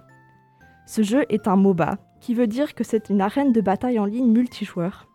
Ce 0.94 1.04
jeu 1.04 1.24
est 1.30 1.48
un 1.48 1.56
MOBA, 1.56 2.00
qui 2.20 2.34
veut 2.34 2.48
dire 2.48 2.76
que 2.76 2.84
c'est 2.84 3.10
une 3.10 3.22
arène 3.22 3.54
de 3.54 3.62
bataille 3.62 3.98
en 3.98 4.04
ligne 4.04 4.30
multijoueur. 4.30 5.08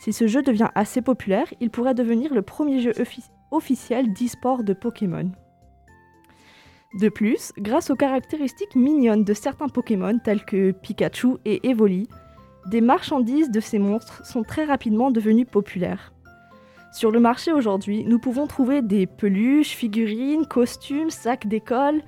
Si 0.00 0.12
ce 0.12 0.26
jeu 0.26 0.42
devient 0.42 0.70
assez 0.74 1.00
populaire, 1.00 1.46
il 1.60 1.70
pourrait 1.70 1.94
devenir 1.94 2.34
le 2.34 2.42
premier 2.42 2.80
jeu 2.80 2.90
offi- 2.90 3.30
officiel 3.52 4.12
d'e-sport 4.12 4.64
de 4.64 4.72
Pokémon. 4.72 5.30
De 6.98 7.08
plus, 7.08 7.52
grâce 7.56 7.88
aux 7.90 7.94
caractéristiques 7.94 8.74
mignonnes 8.74 9.22
de 9.22 9.32
certains 9.32 9.68
Pokémon 9.68 10.18
tels 10.18 10.44
que 10.44 10.72
Pikachu 10.72 11.36
et 11.44 11.68
Evoli, 11.68 12.08
des 12.68 12.80
marchandises 12.80 13.52
de 13.52 13.60
ces 13.60 13.78
monstres 13.78 14.26
sont 14.26 14.42
très 14.42 14.64
rapidement 14.64 15.12
devenues 15.12 15.46
populaires. 15.46 16.12
Sur 16.92 17.12
le 17.12 17.20
marché 17.20 17.52
aujourd'hui, 17.52 18.02
nous 18.02 18.18
pouvons 18.18 18.48
trouver 18.48 18.82
des 18.82 19.06
peluches, 19.06 19.76
figurines, 19.76 20.48
costumes, 20.48 21.10
sacs 21.10 21.46
d'école, 21.46 22.02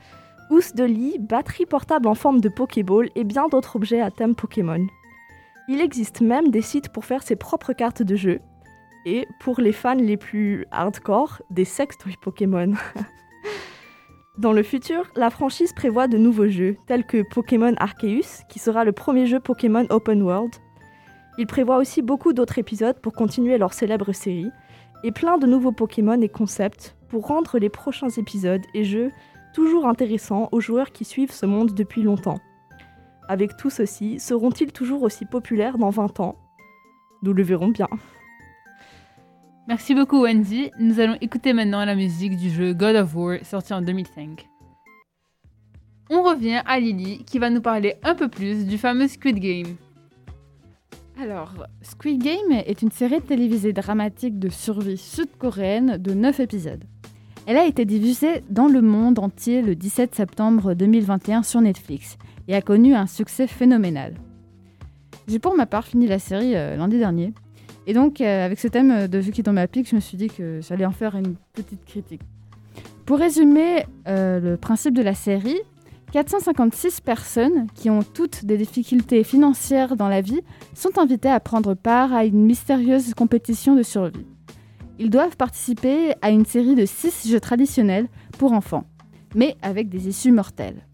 housses 0.50 0.74
de 0.74 0.84
lit, 0.84 1.18
batteries 1.18 1.66
portables 1.66 2.08
en 2.08 2.14
forme 2.14 2.40
de 2.40 2.48
Pokéball 2.48 3.10
et 3.14 3.24
bien 3.24 3.48
d'autres 3.48 3.76
objets 3.76 4.00
à 4.00 4.10
thème 4.10 4.34
Pokémon. 4.34 4.86
Il 5.68 5.80
existe 5.80 6.20
même 6.20 6.50
des 6.50 6.62
sites 6.62 6.90
pour 6.90 7.04
faire 7.04 7.22
ses 7.22 7.36
propres 7.36 7.72
cartes 7.72 8.02
de 8.02 8.16
jeu, 8.16 8.40
et 9.04 9.26
pour 9.40 9.60
les 9.60 9.72
fans 9.72 9.94
les 9.94 10.16
plus 10.16 10.66
hardcore, 10.70 11.42
des 11.50 11.64
sextoys 11.64 12.16
Pokémon. 12.20 12.72
Dans 14.38 14.52
le 14.52 14.62
futur, 14.62 15.10
la 15.16 15.30
franchise 15.30 15.72
prévoit 15.72 16.06
de 16.06 16.16
nouveaux 16.16 16.48
jeux, 16.48 16.76
tels 16.86 17.04
que 17.04 17.22
Pokémon 17.28 17.74
Arceus, 17.78 18.44
qui 18.48 18.58
sera 18.58 18.84
le 18.84 18.92
premier 18.92 19.26
jeu 19.26 19.40
Pokémon 19.40 19.86
Open 19.90 20.22
World. 20.22 20.54
Il 21.38 21.46
prévoit 21.46 21.78
aussi 21.78 22.02
beaucoup 22.02 22.32
d'autres 22.32 22.58
épisodes 22.58 23.00
pour 23.00 23.12
continuer 23.12 23.58
leur 23.58 23.72
célèbre 23.72 24.12
série, 24.12 24.50
et 25.04 25.12
plein 25.12 25.38
de 25.38 25.46
nouveaux 25.46 25.72
Pokémon 25.72 26.20
et 26.20 26.28
concepts 26.28 26.96
pour 27.08 27.26
rendre 27.26 27.58
les 27.58 27.68
prochains 27.68 28.10
épisodes 28.10 28.64
et 28.74 28.84
jeux 28.84 29.10
toujours 29.58 29.88
intéressants 29.88 30.48
aux 30.52 30.60
joueurs 30.60 30.92
qui 30.92 31.04
suivent 31.04 31.32
ce 31.32 31.44
monde 31.44 31.74
depuis 31.74 32.04
longtemps. 32.04 32.38
Avec 33.26 33.56
tout 33.56 33.70
ceci, 33.70 34.20
seront-ils 34.20 34.70
toujours 34.70 35.02
aussi 35.02 35.26
populaires 35.26 35.78
dans 35.78 35.90
20 35.90 36.20
ans? 36.20 36.36
Nous 37.24 37.32
le 37.32 37.42
verrons 37.42 37.66
bien. 37.66 37.88
Merci 39.66 39.96
beaucoup 39.96 40.22
Wendy. 40.22 40.70
Nous 40.78 41.00
allons 41.00 41.16
écouter 41.20 41.54
maintenant 41.54 41.84
la 41.84 41.96
musique 41.96 42.36
du 42.36 42.50
jeu 42.50 42.72
God 42.72 42.94
of 42.94 43.16
War 43.16 43.38
sorti 43.44 43.74
en 43.74 43.82
2005. 43.82 44.46
On 46.08 46.22
revient 46.22 46.62
à 46.64 46.78
Lily 46.78 47.24
qui 47.24 47.40
va 47.40 47.50
nous 47.50 47.60
parler 47.60 47.96
un 48.04 48.14
peu 48.14 48.28
plus 48.28 48.64
du 48.64 48.78
fameux 48.78 49.08
Squid 49.08 49.40
Game. 49.40 49.74
Alors, 51.20 51.66
Squid 51.82 52.22
Game 52.22 52.52
est 52.52 52.80
une 52.80 52.92
série 52.92 53.20
télévisée 53.20 53.72
dramatique 53.72 54.38
de 54.38 54.50
survie 54.50 54.96
sud-coréenne 54.96 55.96
de 55.96 56.14
9 56.14 56.38
épisodes. 56.38 56.84
Elle 57.48 57.56
a 57.56 57.64
été 57.64 57.86
diffusée 57.86 58.44
dans 58.50 58.66
le 58.66 58.82
monde 58.82 59.18
entier 59.18 59.62
le 59.62 59.74
17 59.74 60.14
septembre 60.14 60.74
2021 60.74 61.42
sur 61.42 61.62
Netflix 61.62 62.18
et 62.46 62.54
a 62.54 62.60
connu 62.60 62.94
un 62.94 63.06
succès 63.06 63.46
phénoménal. 63.46 64.16
J'ai 65.28 65.38
pour 65.38 65.56
ma 65.56 65.64
part 65.64 65.86
fini 65.86 66.06
la 66.06 66.18
série 66.18 66.54
euh, 66.56 66.76
lundi 66.76 66.98
dernier. 66.98 67.32
Et 67.86 67.94
donc, 67.94 68.20
euh, 68.20 68.44
avec 68.44 68.58
ce 68.60 68.68
thème 68.68 69.08
de 69.08 69.18
Vue 69.18 69.32
qui 69.32 69.42
tombe 69.42 69.56
à 69.56 69.66
pic, 69.66 69.88
je 69.88 69.94
me 69.94 70.00
suis 70.00 70.18
dit 70.18 70.28
que 70.28 70.60
j'allais 70.60 70.84
en 70.84 70.90
faire 70.90 71.16
une 71.16 71.36
petite 71.54 71.86
critique. 71.86 72.20
Pour 73.06 73.16
résumer 73.16 73.86
euh, 74.08 74.40
le 74.40 74.58
principe 74.58 74.92
de 74.92 75.02
la 75.02 75.14
série, 75.14 75.58
456 76.12 77.00
personnes 77.00 77.66
qui 77.74 77.88
ont 77.88 78.02
toutes 78.02 78.44
des 78.44 78.58
difficultés 78.58 79.24
financières 79.24 79.96
dans 79.96 80.08
la 80.08 80.20
vie 80.20 80.42
sont 80.74 80.98
invitées 80.98 81.30
à 81.30 81.40
prendre 81.40 81.72
part 81.72 82.12
à 82.12 82.26
une 82.26 82.44
mystérieuse 82.44 83.14
compétition 83.14 83.74
de 83.74 83.82
survie. 83.82 84.26
Ils 84.98 85.10
doivent 85.10 85.36
participer 85.36 86.14
à 86.22 86.30
une 86.30 86.44
série 86.44 86.74
de 86.74 86.84
6 86.84 87.28
jeux 87.30 87.40
traditionnels 87.40 88.08
pour 88.38 88.52
enfants, 88.52 88.84
mais 89.34 89.56
avec 89.62 89.88
des 89.88 90.08
issues 90.08 90.32
mortelles. 90.32 90.86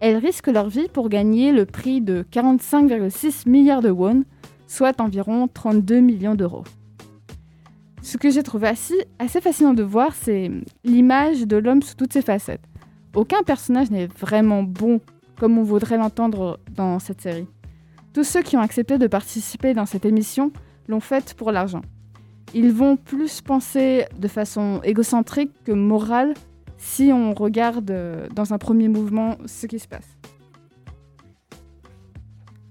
Elles 0.00 0.18
risquent 0.18 0.48
leur 0.48 0.68
vie 0.68 0.88
pour 0.92 1.08
gagner 1.08 1.52
le 1.52 1.64
prix 1.64 2.00
de 2.00 2.26
45,6 2.30 3.48
milliards 3.48 3.80
de 3.80 3.90
won, 3.90 4.24
soit 4.66 5.00
environ 5.00 5.48
32 5.48 6.00
millions 6.00 6.34
d'euros. 6.34 6.64
Ce 8.02 8.18
que 8.18 8.30
j'ai 8.30 8.42
trouvé 8.42 8.68
assez, 8.68 9.40
fascinant 9.40 9.74
de 9.74 9.84
voir, 9.84 10.14
c'est 10.14 10.50
l'image 10.84 11.46
de 11.46 11.56
l'homme 11.56 11.82
sous 11.82 11.94
toutes 11.94 12.12
ses 12.12 12.22
facettes. 12.22 12.64
Aucun 13.14 13.42
personnage 13.44 13.90
n'est 13.90 14.08
vraiment 14.08 14.62
bon 14.62 15.00
comme 15.38 15.56
on 15.56 15.62
voudrait 15.62 15.98
l'entendre 15.98 16.58
dans 16.74 16.98
cette 16.98 17.20
série. 17.20 17.46
Tous 18.12 18.24
ceux 18.24 18.42
qui 18.42 18.56
ont 18.56 18.60
accepté 18.60 18.98
de 18.98 19.06
participer 19.06 19.72
dans 19.72 19.86
cette 19.86 20.04
émission 20.04 20.52
l'ont 20.88 21.00
fait 21.00 21.32
pour 21.34 21.52
l'argent. 21.52 21.82
Ils 22.54 22.72
vont 22.72 22.96
plus 22.96 23.40
penser 23.40 24.04
de 24.18 24.28
façon 24.28 24.80
égocentrique 24.84 25.52
que 25.64 25.72
morale 25.72 26.34
si 26.76 27.10
on 27.12 27.32
regarde 27.32 27.90
euh, 27.90 28.28
dans 28.34 28.52
un 28.52 28.58
premier 28.58 28.88
mouvement 28.88 29.36
ce 29.46 29.66
qui 29.66 29.78
se 29.78 29.88
passe. 29.88 30.08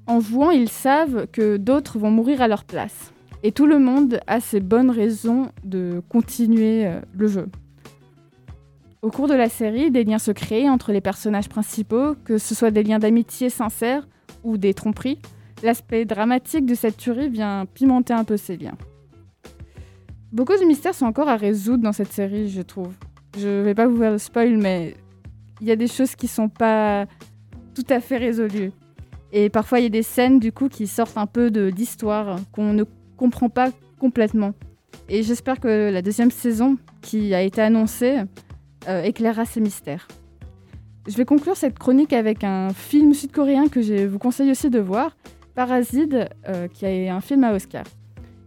En 0.05 0.19
jouant, 0.19 0.51
ils 0.51 0.69
savent 0.69 1.27
que 1.31 1.57
d'autres 1.57 1.97
vont 1.97 2.11
mourir 2.11 2.41
à 2.41 2.47
leur 2.47 2.65
place. 2.65 3.13
Et 3.43 3.51
tout 3.51 3.65
le 3.65 3.79
monde 3.79 4.19
a 4.27 4.39
ses 4.39 4.59
bonnes 4.59 4.91
raisons 4.91 5.49
de 5.63 6.01
continuer 6.09 6.85
euh, 6.85 6.99
le 7.17 7.27
jeu. 7.27 7.47
Au 9.01 9.09
cours 9.09 9.27
de 9.27 9.33
la 9.33 9.49
série, 9.49 9.89
des 9.89 10.03
liens 10.03 10.19
se 10.19 10.31
créent 10.31 10.69
entre 10.69 10.91
les 10.91 11.01
personnages 11.01 11.49
principaux, 11.49 12.13
que 12.23 12.37
ce 12.37 12.53
soit 12.53 12.69
des 12.69 12.83
liens 12.83 12.99
d'amitié 12.99 13.49
sincères 13.49 14.07
ou 14.43 14.57
des 14.57 14.75
tromperies. 14.75 15.19
L'aspect 15.63 16.05
dramatique 16.05 16.67
de 16.67 16.75
cette 16.75 16.97
tuerie 16.97 17.29
vient 17.29 17.65
pimenter 17.65 18.13
un 18.13 18.23
peu 18.23 18.37
ces 18.37 18.57
liens. 18.57 18.77
Beaucoup 20.31 20.57
de 20.57 20.63
mystères 20.63 20.95
sont 20.95 21.05
encore 21.05 21.27
à 21.27 21.35
résoudre 21.35 21.83
dans 21.83 21.91
cette 21.91 22.13
série, 22.13 22.49
je 22.49 22.61
trouve. 22.61 22.93
Je 23.37 23.61
vais 23.63 23.75
pas 23.75 23.87
vous 23.87 23.97
faire 23.97 24.11
le 24.11 24.17
spoil, 24.17 24.55
mais 24.55 24.95
il 25.59 25.67
y 25.67 25.71
a 25.71 25.75
des 25.75 25.87
choses 25.87 26.15
qui 26.15 26.27
sont 26.27 26.47
pas 26.47 27.05
tout 27.75 27.85
à 27.89 27.99
fait 27.99 28.17
résolues. 28.17 28.71
Et 29.33 29.49
parfois, 29.49 29.79
il 29.79 29.83
y 29.83 29.87
a 29.87 29.89
des 29.89 30.03
scènes, 30.03 30.39
du 30.39 30.53
coup, 30.53 30.69
qui 30.69 30.87
sortent 30.87 31.17
un 31.17 31.25
peu 31.25 31.51
de 31.51 31.63
l'histoire, 31.63 32.39
qu'on 32.53 32.71
ne 32.71 32.85
comprend 33.17 33.49
pas 33.49 33.71
complètement. 33.99 34.53
Et 35.09 35.21
j'espère 35.21 35.59
que 35.59 35.89
la 35.91 36.01
deuxième 36.01 36.31
saison, 36.31 36.77
qui 37.01 37.33
a 37.33 37.41
été 37.41 37.61
annoncée, 37.61 38.19
euh, 38.87 39.03
éclairera 39.03 39.43
ces 39.43 39.59
mystères. 39.59 40.07
Je 41.07 41.17
vais 41.17 41.25
conclure 41.25 41.57
cette 41.57 41.77
chronique 41.77 42.13
avec 42.13 42.43
un 42.45 42.69
film 42.69 43.13
sud-coréen 43.13 43.67
que 43.67 43.81
je 43.81 44.05
vous 44.05 44.19
conseille 44.19 44.51
aussi 44.51 44.69
de 44.69 44.79
voir, 44.79 45.17
Parasite, 45.55 46.15
euh, 46.47 46.67
qui 46.69 46.85
est 46.85 47.09
un 47.09 47.19
film 47.19 47.43
à 47.43 47.53
Oscar. 47.53 47.83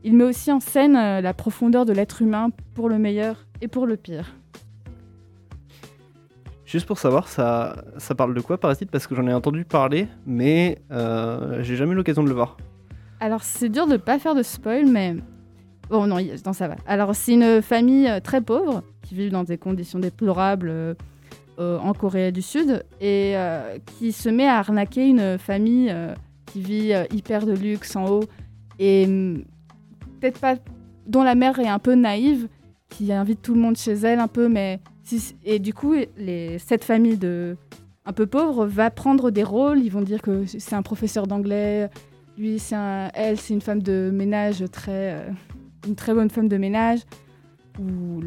Il 0.05 0.15
met 0.15 0.25
aussi 0.25 0.53
en 0.53 0.61
scène 0.61 0.97
euh, 0.97 1.21
la 1.21 1.35
profondeur 1.35 1.87
de 1.87 1.93
l'être 1.93 2.23
humain 2.23 2.51
pour 2.75 2.89
le 2.89 2.99
meilleur 2.99 3.47
et 3.61 3.69
pour 3.69 3.87
le 3.87 3.97
pire. 3.97 4.35
Juste 6.67 6.87
pour 6.87 6.99
savoir, 6.99 7.27
ça, 7.27 7.85
ça 7.99 8.15
parle 8.15 8.35
de 8.35 8.41
quoi 8.41 8.59
Parasite? 8.59 8.91
Parce 8.91 9.07
que 9.07 9.15
j'en 9.15 9.27
ai 9.27 9.33
entendu 9.33 9.65
parler, 9.65 10.09
mais 10.27 10.79
euh, 10.91 11.63
j'ai 11.63 11.77
jamais 11.77 11.93
eu 11.93 11.95
l'occasion 11.95 12.23
de 12.23 12.29
le 12.29 12.35
voir. 12.35 12.57
Alors 13.21 13.43
c'est 13.43 13.71
dur 13.71 13.87
de 13.87 13.93
ne 13.93 13.97
pas 13.97 14.19
faire 14.19 14.35
de 14.35 14.43
spoil, 14.43 14.87
mais 14.87 15.17
bon 15.89 16.07
non, 16.07 16.19
non 16.45 16.53
ça 16.53 16.69
va. 16.69 16.77
Alors 16.87 17.15
c'est 17.15 17.33
une 17.33 17.63
famille 17.63 18.09
euh, 18.09 18.21
très 18.21 18.43
pauvre 18.43 18.83
qui 19.03 19.15
vit 19.15 19.31
dans 19.31 19.45
des 19.45 19.57
conditions 19.57 19.99
déplorables 19.99 20.69
euh, 20.69 21.79
en 21.79 21.95
Corée 21.95 22.33
du 22.33 22.43
Sud 22.43 22.85
et 23.01 23.33
euh, 23.37 23.79
qui 23.99 24.13
se 24.13 24.29
met 24.29 24.47
à 24.47 24.59
arnaquer 24.59 25.07
une 25.07 25.39
famille 25.39 25.95
qui 26.47 26.61
vit 26.61 26.93
hyper 27.13 27.47
de 27.47 27.53
luxe 27.53 27.97
en 27.97 28.07
haut 28.07 28.25
et 28.79 29.07
hum, 29.07 29.45
peut-être 30.25 30.41
pas 30.41 30.57
dont 31.07 31.23
la 31.23 31.35
mère 31.35 31.59
est 31.59 31.69
un 31.69 31.79
peu 31.79 31.95
naïve, 31.95 32.49
qui 32.89 33.13
invite 33.13 33.43
tout 33.43 33.53
le 33.55 33.61
monde 33.61 33.77
chez 33.77 33.93
elle 33.93 34.21
un 34.21 34.29
peu, 34.29 34.49
mais 34.49 34.81
si- 35.03 35.37
et 35.45 35.59
du 35.59 35.75
coup 35.75 35.95
les, 36.17 36.59
cette 36.59 36.83
famille 36.85 37.19
de 37.19 37.57
un 38.07 38.13
peu 38.13 38.27
pauvre 38.27 38.65
va 38.67 38.91
prendre 38.91 39.31
des 39.31 39.43
rôles. 39.43 39.81
Ils 39.81 39.91
vont 39.91 40.01
dire 40.03 40.23
que 40.23 40.45
c'est 40.47 40.75
un 40.75 40.83
professeur 40.83 41.27
d'anglais, 41.27 41.91
lui, 42.39 42.59
c'est 42.59 42.75
un- 42.75 43.11
elle, 43.15 43.39
c'est 43.39 43.53
une 43.53 43.61
femme 43.61 43.83
de 43.83 44.11
ménage 44.15 44.65
très, 44.73 45.13
euh, 45.13 45.29
une 45.87 45.95
très 45.95 46.15
bonne 46.15 46.31
femme 46.31 46.49
de 46.49 46.57
ménage, 46.57 47.01
ou, 47.79 48.21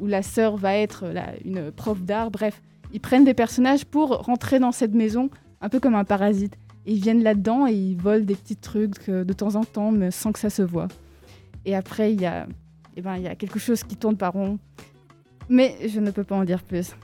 ou 0.00 0.06
la 0.06 0.22
sœur 0.22 0.56
va 0.56 0.74
être 0.76 1.06
la- 1.06 1.34
une 1.44 1.70
prof 1.70 2.02
d'art. 2.02 2.30
Bref, 2.32 2.60
ils 2.92 3.00
prennent 3.00 3.24
des 3.24 3.34
personnages 3.34 3.84
pour 3.84 4.08
rentrer 4.24 4.58
dans 4.58 4.72
cette 4.72 4.94
maison, 4.94 5.30
un 5.60 5.68
peu 5.68 5.78
comme 5.78 5.94
un 5.94 6.04
parasite. 6.04 6.54
Ils 6.86 7.00
viennent 7.00 7.22
là-dedans 7.22 7.66
et 7.68 7.72
ils 7.72 7.96
volent 7.96 8.24
des 8.24 8.34
petits 8.36 8.56
trucs 8.56 9.08
euh, 9.08 9.22
de 9.24 9.32
temps 9.32 9.54
en 9.54 9.64
temps, 9.64 9.90
mais 9.92 10.10
sans 10.10 10.32
que 10.32 10.38
ça 10.40 10.50
se 10.50 10.62
voit. 10.62 10.88
Et 11.66 11.74
après, 11.74 12.12
il 12.12 12.20
y 12.20 12.26
a, 12.26 12.46
eh 12.96 13.02
ben, 13.02 13.16
il 13.16 13.24
y 13.24 13.28
a 13.28 13.34
quelque 13.34 13.58
chose 13.58 13.82
qui 13.82 13.96
tourne 13.96 14.16
par 14.16 14.32
rond. 14.32 14.58
Mais 15.48 15.76
je 15.86 16.00
ne 16.00 16.12
peux 16.12 16.24
pas 16.24 16.36
en 16.36 16.44
dire 16.44 16.62
plus. 16.62 16.94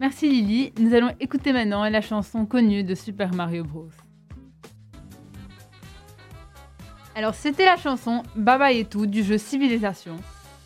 Merci 0.00 0.28
Lily. 0.30 0.72
Nous 0.80 0.94
allons 0.94 1.10
écouter 1.20 1.52
maintenant 1.52 1.88
la 1.88 2.00
chanson 2.00 2.46
connue 2.46 2.82
de 2.84 2.94
Super 2.94 3.34
Mario 3.34 3.64
Bros. 3.64 3.90
Alors 7.14 7.34
c'était 7.34 7.64
la 7.64 7.76
chanson 7.76 8.22
Baba 8.36 8.72
et 8.72 8.84
tout 8.84 9.06
du 9.06 9.24
jeu 9.24 9.38
Civilisation. 9.38 10.16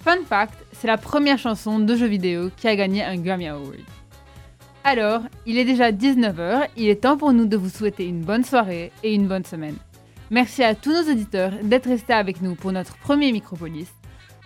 Fun 0.01 0.23
fact, 0.25 0.55
c'est 0.73 0.87
la 0.87 0.99
première 0.99 1.38
chanson 1.38 1.79
de 1.79 1.97
jeu 1.97 2.07
vidéo 2.07 2.51
qui 2.57 2.68
a 2.68 2.77
gagné 2.77 3.03
un 3.03 3.16
Grammy 3.16 3.49
Award. 3.49 3.79
Alors, 4.85 5.23
il 5.47 5.59
est 5.59 5.64
déjà 5.64 5.92
19h, 5.92 6.68
il 6.77 6.88
est 6.88 7.03
temps 7.03 7.16
pour 7.16 7.33
nous 7.33 7.47
de 7.47 7.57
vous 7.57 7.71
souhaiter 7.71 8.07
une 8.07 8.21
bonne 8.21 8.45
soirée 8.45 8.92
et 9.03 9.14
une 9.14 9.29
bonne 9.29 9.45
semaine. 9.45 9.77
Merci 10.33 10.62
à 10.62 10.75
tous 10.75 10.92
nos 10.92 11.12
auditeurs 11.12 11.53
d'être 11.62 11.90
restés 11.90 12.14
avec 12.14 12.40
nous 12.40 12.55
pour 12.55 12.73
notre 12.73 12.97
premier 12.97 13.33
Micropolis. 13.33 13.90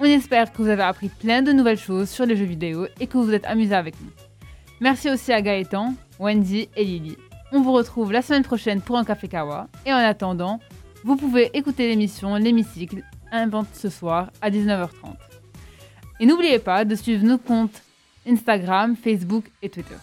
On 0.01 0.05
espère 0.05 0.53
que 0.53 0.61
vous 0.61 0.69
avez 0.69 0.83
appris 0.83 1.09
plein 1.09 1.43
de 1.43 1.53
nouvelles 1.53 1.79
choses 1.79 2.11
sur 2.11 2.27
les 2.27 2.37
jeux 2.37 2.45
vidéo 2.45 2.89
et 2.99 3.07
que 3.07 3.17
vous 3.17 3.23
vous 3.23 3.33
êtes 3.33 3.47
amusés 3.47 3.77
avec 3.77 3.95
nous. 4.01 4.11
Merci 4.81 5.09
aussi 5.09 5.33
à 5.33 5.41
Gaëtan, 5.41 5.95
Wendy 6.19 6.69
et 6.75 6.85
Lily. 6.85 7.17
On 7.53 7.61
vous 7.61 7.73
retrouve 7.73 8.11
la 8.11 8.21
semaine 8.21 8.43
prochaine 8.43 8.81
pour 8.81 8.99
un 8.99 9.05
Café 9.05 9.29
Kawa. 9.29 9.69
Et 9.87 9.93
en 9.93 9.99
attendant, 9.99 10.59
vous 11.05 11.15
pouvez 11.15 11.57
écouter 11.57 11.87
l'émission 11.87 12.35
L'Hémicycle, 12.35 13.05
invente 13.31 13.69
ce 13.73 13.89
soir 13.89 14.33
à 14.43 14.51
19h30. 14.51 15.15
Et 16.19 16.27
n'oubliez 16.27 16.59
pas 16.59 16.85
de 16.85 16.97
suivre 16.97 17.25
nos 17.25 17.39
comptes 17.39 17.81
Instagram, 18.27 18.97
Facebook 18.97 19.45
et 19.63 19.69
Twitter. 19.69 19.95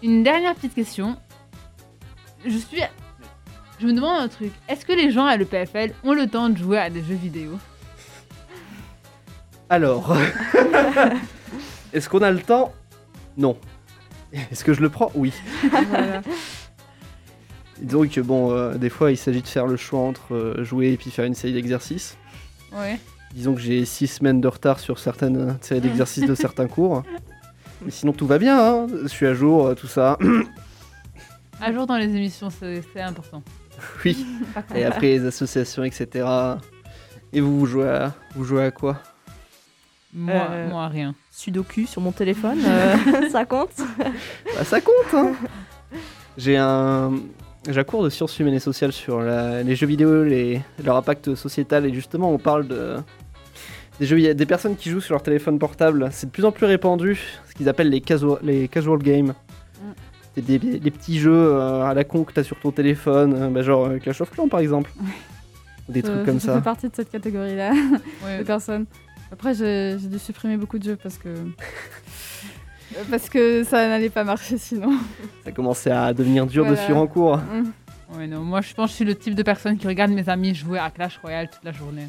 Une 0.00 0.22
dernière 0.22 0.54
petite 0.54 0.76
question. 0.76 1.16
Je 2.46 2.56
suis. 2.56 2.82
Je 3.80 3.86
me 3.86 3.92
demande 3.92 4.20
un 4.20 4.28
truc. 4.28 4.52
Est-ce 4.68 4.84
que 4.84 4.92
les 4.92 5.10
gens 5.10 5.24
à 5.26 5.36
l'EPFL 5.36 5.92
ont 6.04 6.12
le 6.12 6.26
temps 6.26 6.48
de 6.48 6.56
jouer 6.58 6.78
à 6.78 6.90
des 6.90 7.02
jeux 7.02 7.14
vidéo? 7.14 7.58
Alors, 9.70 10.16
est-ce 11.92 12.08
qu'on 12.08 12.22
a 12.22 12.30
le 12.30 12.40
temps? 12.40 12.72
Non. 13.36 13.56
Est-ce 14.32 14.64
que 14.64 14.72
je 14.72 14.80
le 14.80 14.88
prends? 14.88 15.12
Oui. 15.14 15.32
Voilà. 15.90 16.22
Disons 17.80 18.08
que 18.08 18.20
bon, 18.20 18.50
euh, 18.50 18.74
des 18.74 18.88
fois, 18.90 19.12
il 19.12 19.16
s'agit 19.16 19.42
de 19.42 19.46
faire 19.46 19.66
le 19.66 19.76
choix 19.76 20.00
entre 20.00 20.34
euh, 20.34 20.64
jouer 20.64 20.92
et 20.92 20.96
puis 20.96 21.10
faire 21.10 21.24
une 21.26 21.34
série 21.34 21.52
d'exercices. 21.52 22.16
Ouais. 22.72 22.98
Disons 23.34 23.54
que 23.54 23.60
j'ai 23.60 23.84
six 23.84 24.08
semaines 24.08 24.40
de 24.40 24.48
retard 24.48 24.80
sur 24.80 24.98
certaines 24.98 25.36
euh, 25.50 25.52
séries 25.60 25.80
d'exercices 25.80 26.24
de 26.26 26.34
certains 26.34 26.66
cours. 26.66 27.04
Mais 27.84 27.92
sinon, 27.92 28.12
tout 28.12 28.26
va 28.26 28.38
bien. 28.38 28.58
hein. 28.58 28.86
Je 29.02 29.06
suis 29.06 29.26
à 29.26 29.34
jour, 29.34 29.72
tout 29.76 29.86
ça. 29.86 30.18
À 31.60 31.72
jour 31.72 31.86
dans 31.86 31.96
les 31.96 32.06
émissions, 32.08 32.48
c'est 32.50 33.00
important. 33.00 33.42
oui. 34.04 34.26
Et 34.74 34.84
après 34.84 35.06
les 35.08 35.24
associations, 35.26 35.84
etc. 35.84 36.26
Et 37.32 37.40
vous, 37.40 37.58
vous 37.58 37.66
jouez 37.66 37.88
à, 37.88 38.14
vous 38.34 38.44
jouez 38.44 38.64
à 38.64 38.70
quoi? 38.70 38.98
Moi, 40.14 40.34
Euh, 40.50 40.68
moi 40.70 40.88
rien. 40.88 41.14
Sudoku 41.30 41.86
sur 41.86 42.00
mon 42.00 42.12
téléphone, 42.12 42.58
euh, 42.64 42.96
ça 43.30 43.44
compte? 43.44 43.70
Bah, 44.56 44.64
ça 44.64 44.80
compte, 44.80 45.14
hein 45.14 45.32
J'ai 46.36 46.56
un... 46.56 47.12
J'ai 47.68 47.80
un 47.80 47.84
cours 47.84 48.02
de 48.02 48.08
sciences 48.08 48.38
humaines 48.38 48.54
et 48.54 48.60
sociales 48.60 48.92
sur 48.92 49.20
la- 49.20 49.62
les 49.62 49.76
jeux 49.76 49.86
vidéo, 49.86 50.24
les... 50.24 50.62
leur 50.82 50.96
impact 50.96 51.34
sociétal, 51.34 51.84
et 51.84 51.92
justement, 51.92 52.32
on 52.32 52.38
parle 52.38 52.66
de... 52.66 52.96
Des, 54.00 54.06
jeux, 54.06 54.32
des 54.34 54.46
personnes 54.46 54.76
qui 54.76 54.90
jouent 54.90 55.00
sur 55.00 55.14
leur 55.14 55.22
téléphone 55.22 55.58
portable, 55.58 56.08
c'est 56.12 56.26
de 56.26 56.30
plus 56.30 56.44
en 56.44 56.52
plus 56.52 56.66
répandu, 56.66 57.20
ce 57.48 57.54
qu'ils 57.54 57.68
appellent 57.68 57.90
les, 57.90 58.00
casual, 58.00 58.38
les 58.42 58.68
casual 58.68 58.98
games. 59.00 59.34
C'est 60.46 60.58
des, 60.58 60.78
des 60.78 60.90
petits 60.92 61.18
jeux 61.18 61.32
euh, 61.34 61.82
à 61.82 61.94
la 61.94 62.04
con 62.04 62.22
que 62.22 62.32
t'as 62.32 62.44
sur 62.44 62.58
ton 62.60 62.70
téléphone, 62.70 63.34
euh, 63.34 63.48
bah, 63.48 63.62
genre 63.62 63.86
euh, 63.86 63.98
Clash 63.98 64.20
of 64.20 64.30
Clans 64.30 64.46
par 64.48 64.60
exemple. 64.60 64.90
Des 65.88 66.00
Je- 66.00 66.06
trucs 66.06 66.24
comme 66.24 66.38
je 66.38 66.46
ça. 66.46 66.54
fais 66.54 66.60
partie 66.62 66.88
de 66.88 66.94
cette 66.94 67.10
catégorie-là 67.10 67.72
Ouais. 68.24 68.38
de 68.38 68.44
personnes. 68.44 68.86
Après, 69.32 69.52
j'ai 69.54 69.96
dû 69.96 70.18
supprimer 70.18 70.56
beaucoup 70.56 70.78
de 70.78 70.84
jeux 70.84 70.96
parce 71.02 71.18
que. 71.18 71.28
parce 73.10 73.28
que 73.28 73.64
ça 73.64 73.88
n'allait 73.88 74.10
pas 74.10 74.22
marcher 74.22 74.58
sinon. 74.58 74.92
Ça 75.44 75.50
commençait 75.50 75.90
à 75.90 76.12
devenir 76.14 76.46
dur 76.46 76.64
de 76.66 76.76
suivre 76.76 76.98
en 77.00 77.06
cours. 77.08 77.36
Mm. 77.38 78.16
Ouais, 78.16 78.26
non, 78.26 78.40
moi 78.40 78.60
je 78.62 78.72
pense 78.72 78.86
que 78.86 78.90
je 78.92 78.96
suis 78.96 79.04
le 79.04 79.14
type 79.14 79.34
de 79.34 79.42
personne 79.42 79.76
qui 79.76 79.86
regarde 79.86 80.10
mes 80.12 80.28
amis 80.30 80.54
jouer 80.54 80.78
à 80.78 80.88
Clash 80.90 81.18
Royale 81.18 81.50
toute 81.50 81.62
la 81.64 81.72
journée, 81.72 82.06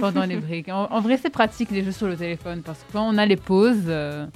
pendant 0.00 0.24
les 0.24 0.36
breaks. 0.38 0.68
En, 0.70 0.86
en 0.90 1.00
vrai, 1.00 1.18
c'est 1.22 1.30
pratique 1.30 1.70
les 1.70 1.84
jeux 1.84 1.92
sur 1.92 2.08
le 2.08 2.16
téléphone 2.16 2.62
parce 2.64 2.78
que 2.80 2.92
quand 2.92 3.06
on 3.08 3.16
a 3.18 3.26
les 3.26 3.36
pauses, 3.36 3.84
euh, 3.86 4.26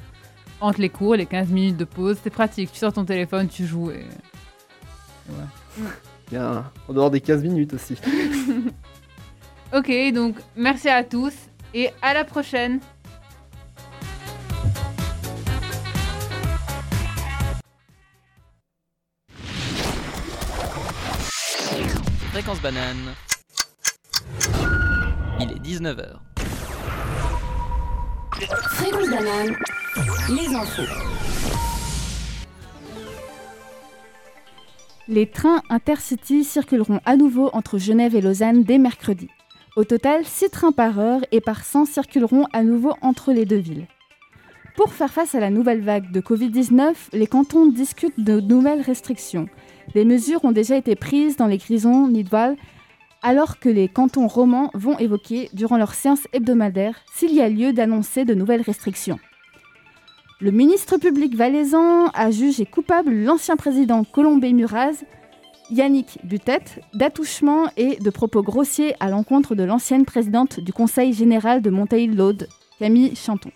entre 0.61 0.81
les 0.81 0.89
cours, 0.89 1.15
les 1.15 1.27
15 1.27 1.49
minutes 1.49 1.77
de 1.77 1.85
pause, 1.85 2.19
c'est 2.23 2.31
pratique. 2.31 2.73
Tu 2.73 2.79
sors 2.79 2.93
ton 2.93 3.05
téléphone, 3.05 3.49
tu 3.49 3.67
joues 3.67 3.91
et. 3.91 4.05
et 5.29 5.33
ouais. 5.33 5.89
Bien, 6.31 6.71
en 6.89 6.93
dehors 6.93 7.11
des 7.11 7.21
15 7.21 7.43
minutes 7.43 7.75
aussi. 7.75 7.97
Ok, 9.73 9.89
donc 10.13 10.35
merci 10.57 10.89
à 10.89 11.05
tous 11.05 11.33
et 11.75 11.91
à 12.03 12.13
la 12.13 12.25
prochaine! 12.25 12.81
Fréquence 22.33 22.61
banane. 22.61 23.15
Il 25.39 25.53
est 25.53 25.63
19h. 25.63 26.17
Fréquence 28.33 29.09
banane. 29.09 29.55
Les 29.97 30.55
infos. 30.55 30.83
Les 35.09 35.27
trains 35.27 35.63
intercity 35.69 36.45
circuleront 36.45 37.01
à 37.05 37.17
nouveau 37.17 37.51
entre 37.53 37.77
Genève 37.79 38.15
et 38.15 38.21
Lausanne 38.21 38.63
dès 38.63 38.79
mercredi. 38.79 39.29
Au 39.75 39.83
total, 39.83 40.25
6 40.25 40.51
trains 40.51 40.71
par 40.71 41.01
heure 41.01 41.23
et 41.33 41.41
par 41.41 41.65
100 41.65 41.87
circuleront 41.87 42.47
à 42.53 42.63
nouveau 42.63 42.95
entre 43.03 43.33
les 43.33 43.45
deux 43.45 43.57
villes. 43.57 43.89
Pour 44.77 44.93
faire 44.93 45.13
face 45.13 45.35
à 45.35 45.41
la 45.41 45.51
nouvelle 45.51 45.81
vague 45.81 46.13
de 46.13 46.21
Covid-19, 46.21 46.95
les 47.13 47.27
cantons 47.27 47.67
discutent 47.67 48.21
de 48.21 48.41
nouvelles 48.41 48.83
restrictions. 48.83 49.49
Des 49.95 50.05
mesures 50.05 50.45
ont 50.45 50.53
déjà 50.53 50.77
été 50.77 50.95
prises 50.95 51.37
dans 51.37 51.49
les 51.49 51.59
grisons 51.59 52.07
Nidwal, 52.07 52.57
alors 53.23 53.59
que 53.59 53.69
les 53.69 53.89
cantons 53.89 54.29
romans 54.29 54.71
vont 54.73 54.97
évoquer, 54.99 55.51
durant 55.53 55.79
leur 55.79 55.95
séance 55.95 56.29
hebdomadaire, 56.33 57.01
s'il 57.13 57.35
y 57.35 57.41
a 57.41 57.49
lieu 57.49 57.73
d'annoncer 57.73 58.25
de 58.25 58.35
nouvelles 58.35 58.63
restrictions. 58.63 59.19
Le 60.43 60.51
ministre 60.53 60.97
public 60.97 61.37
valaisan 61.37 62.07
a 62.15 62.31
jugé 62.31 62.65
coupable 62.65 63.13
l'ancien 63.13 63.57
président 63.57 64.05
Colombé 64.05 64.55
Muraz, 64.55 65.05
Yannick 65.71 66.19
Butet, 66.25 66.63
d'attouchement 66.95 67.67
et 67.77 67.97
de 67.97 68.09
propos 68.09 68.43
grossiers 68.43 68.95
à 69.01 69.11
l'encontre 69.11 69.55
de 69.55 69.65
l'ancienne 69.65 70.07
présidente 70.07 70.59
du 70.59 70.73
Conseil 70.73 71.13
général 71.13 71.61
de 71.61 71.69
Monteil-l'Aude, 71.69 72.49
Camille 72.79 73.15
Chanton. 73.17 73.51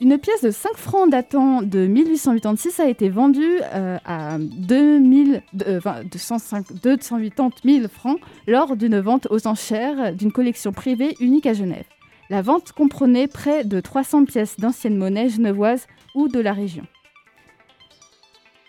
Une 0.00 0.18
pièce 0.18 0.42
de 0.42 0.52
5 0.52 0.76
francs 0.76 1.10
datant 1.10 1.62
de 1.62 1.84
1886 1.84 2.78
a 2.78 2.88
été 2.88 3.08
vendue 3.08 3.58
euh, 3.72 3.98
à 4.04 4.38
2000, 4.38 5.42
euh, 5.66 5.78
enfin, 5.78 6.02
205 6.12 6.80
280 6.80 7.50
000 7.64 7.88
francs 7.88 8.20
lors 8.46 8.76
d'une 8.76 9.00
vente 9.00 9.26
aux 9.30 9.48
enchères 9.48 10.14
d'une 10.14 10.30
collection 10.30 10.70
privée 10.70 11.16
unique 11.18 11.46
à 11.46 11.54
Genève. 11.54 11.86
La 12.34 12.42
vente 12.42 12.72
comprenait 12.72 13.28
près 13.28 13.62
de 13.62 13.78
300 13.78 14.24
pièces 14.24 14.58
d'ancienne 14.58 14.96
monnaie 14.96 15.28
genevoise 15.28 15.86
ou 16.16 16.26
de 16.26 16.40
la 16.40 16.52
région. 16.52 16.84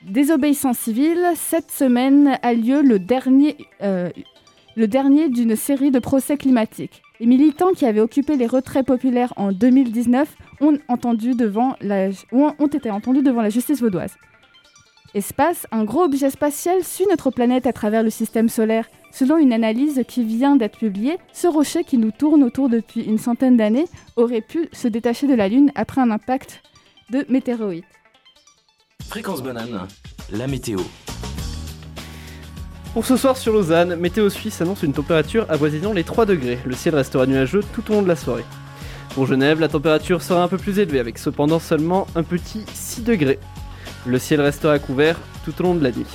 Désobéissance 0.03 0.77
civile, 0.77 1.31
cette 1.33 1.71
semaine 1.71 2.37
a 2.43 2.53
lieu 2.53 2.83
le 2.83 2.99
dernier, 2.99 3.57
euh, 3.81 4.11
le 4.75 4.87
dernier 4.87 5.29
d'une 5.29 5.55
série 5.55 5.89
de 5.89 5.97
procès 5.97 6.37
climatiques. 6.37 7.01
Les 7.19 7.25
militants 7.25 7.71
qui 7.71 7.87
avaient 7.87 8.01
occupé 8.01 8.37
les 8.37 8.45
retraits 8.45 8.85
populaires 8.85 9.33
en 9.35 9.51
2019 9.51 10.31
ont, 10.61 10.77
entendu 10.87 11.31
devant 11.31 11.75
ont 12.31 12.67
été 12.67 12.91
entendus 12.91 13.23
devant 13.23 13.41
la 13.41 13.49
justice 13.49 13.81
vaudoise. 13.81 14.13
Espace, 15.15 15.65
un 15.71 15.85
gros 15.85 16.03
objet 16.03 16.29
spatial 16.29 16.83
suit 16.83 17.05
notre 17.09 17.31
planète 17.31 17.65
à 17.67 17.71
travers 17.71 18.03
le 18.03 18.09
système 18.09 18.49
solaire. 18.49 18.85
Selon 19.13 19.37
une 19.37 19.53
analyse 19.53 20.01
qui 20.05 20.25
vient 20.25 20.57
d'être 20.57 20.77
publiée, 20.77 21.17
ce 21.31 21.47
rocher 21.47 21.85
qui 21.85 21.97
nous 21.97 22.11
tourne 22.11 22.43
autour 22.43 22.67
depuis 22.67 23.01
une 23.01 23.17
centaine 23.17 23.55
d'années 23.55 23.85
aurait 24.17 24.41
pu 24.41 24.67
se 24.73 24.89
détacher 24.89 25.25
de 25.25 25.33
la 25.33 25.47
Lune 25.47 25.71
après 25.73 26.01
un 26.01 26.11
impact 26.11 26.61
de 27.11 27.25
météoroïdes. 27.29 27.85
Fréquence 29.07 29.41
banane, 29.41 29.87
la 30.33 30.47
météo. 30.47 30.79
Pour 32.93 33.05
ce 33.05 33.15
soir 33.15 33.37
sur 33.37 33.53
Lausanne, 33.53 33.95
Météo 33.95 34.29
Suisse 34.29 34.59
annonce 34.59 34.83
une 34.83 34.91
température 34.91 35.45
avoisinant 35.49 35.93
les 35.93 36.03
3 36.03 36.25
degrés. 36.25 36.59
Le 36.65 36.75
ciel 36.75 36.93
restera 36.93 37.25
nuageux 37.25 37.63
tout 37.73 37.89
au 37.89 37.93
long 37.93 38.01
de 38.01 38.09
la 38.09 38.17
soirée. 38.17 38.43
Pour 39.13 39.27
Genève, 39.27 39.61
la 39.61 39.69
température 39.69 40.21
sera 40.21 40.43
un 40.43 40.49
peu 40.49 40.57
plus 40.57 40.77
élevée, 40.77 40.99
avec 40.99 41.19
cependant 41.19 41.59
seulement 41.59 42.05
un 42.15 42.23
petit 42.23 42.65
6 42.73 43.03
degrés. 43.03 43.39
Le 44.07 44.19
ciel 44.19 44.39
restera 44.41 44.77
couvert 44.77 45.19
tout 45.43 45.53
au 45.59 45.63
long 45.63 45.75
de 45.75 45.83
la 45.83 45.91
nuit. 45.91 46.05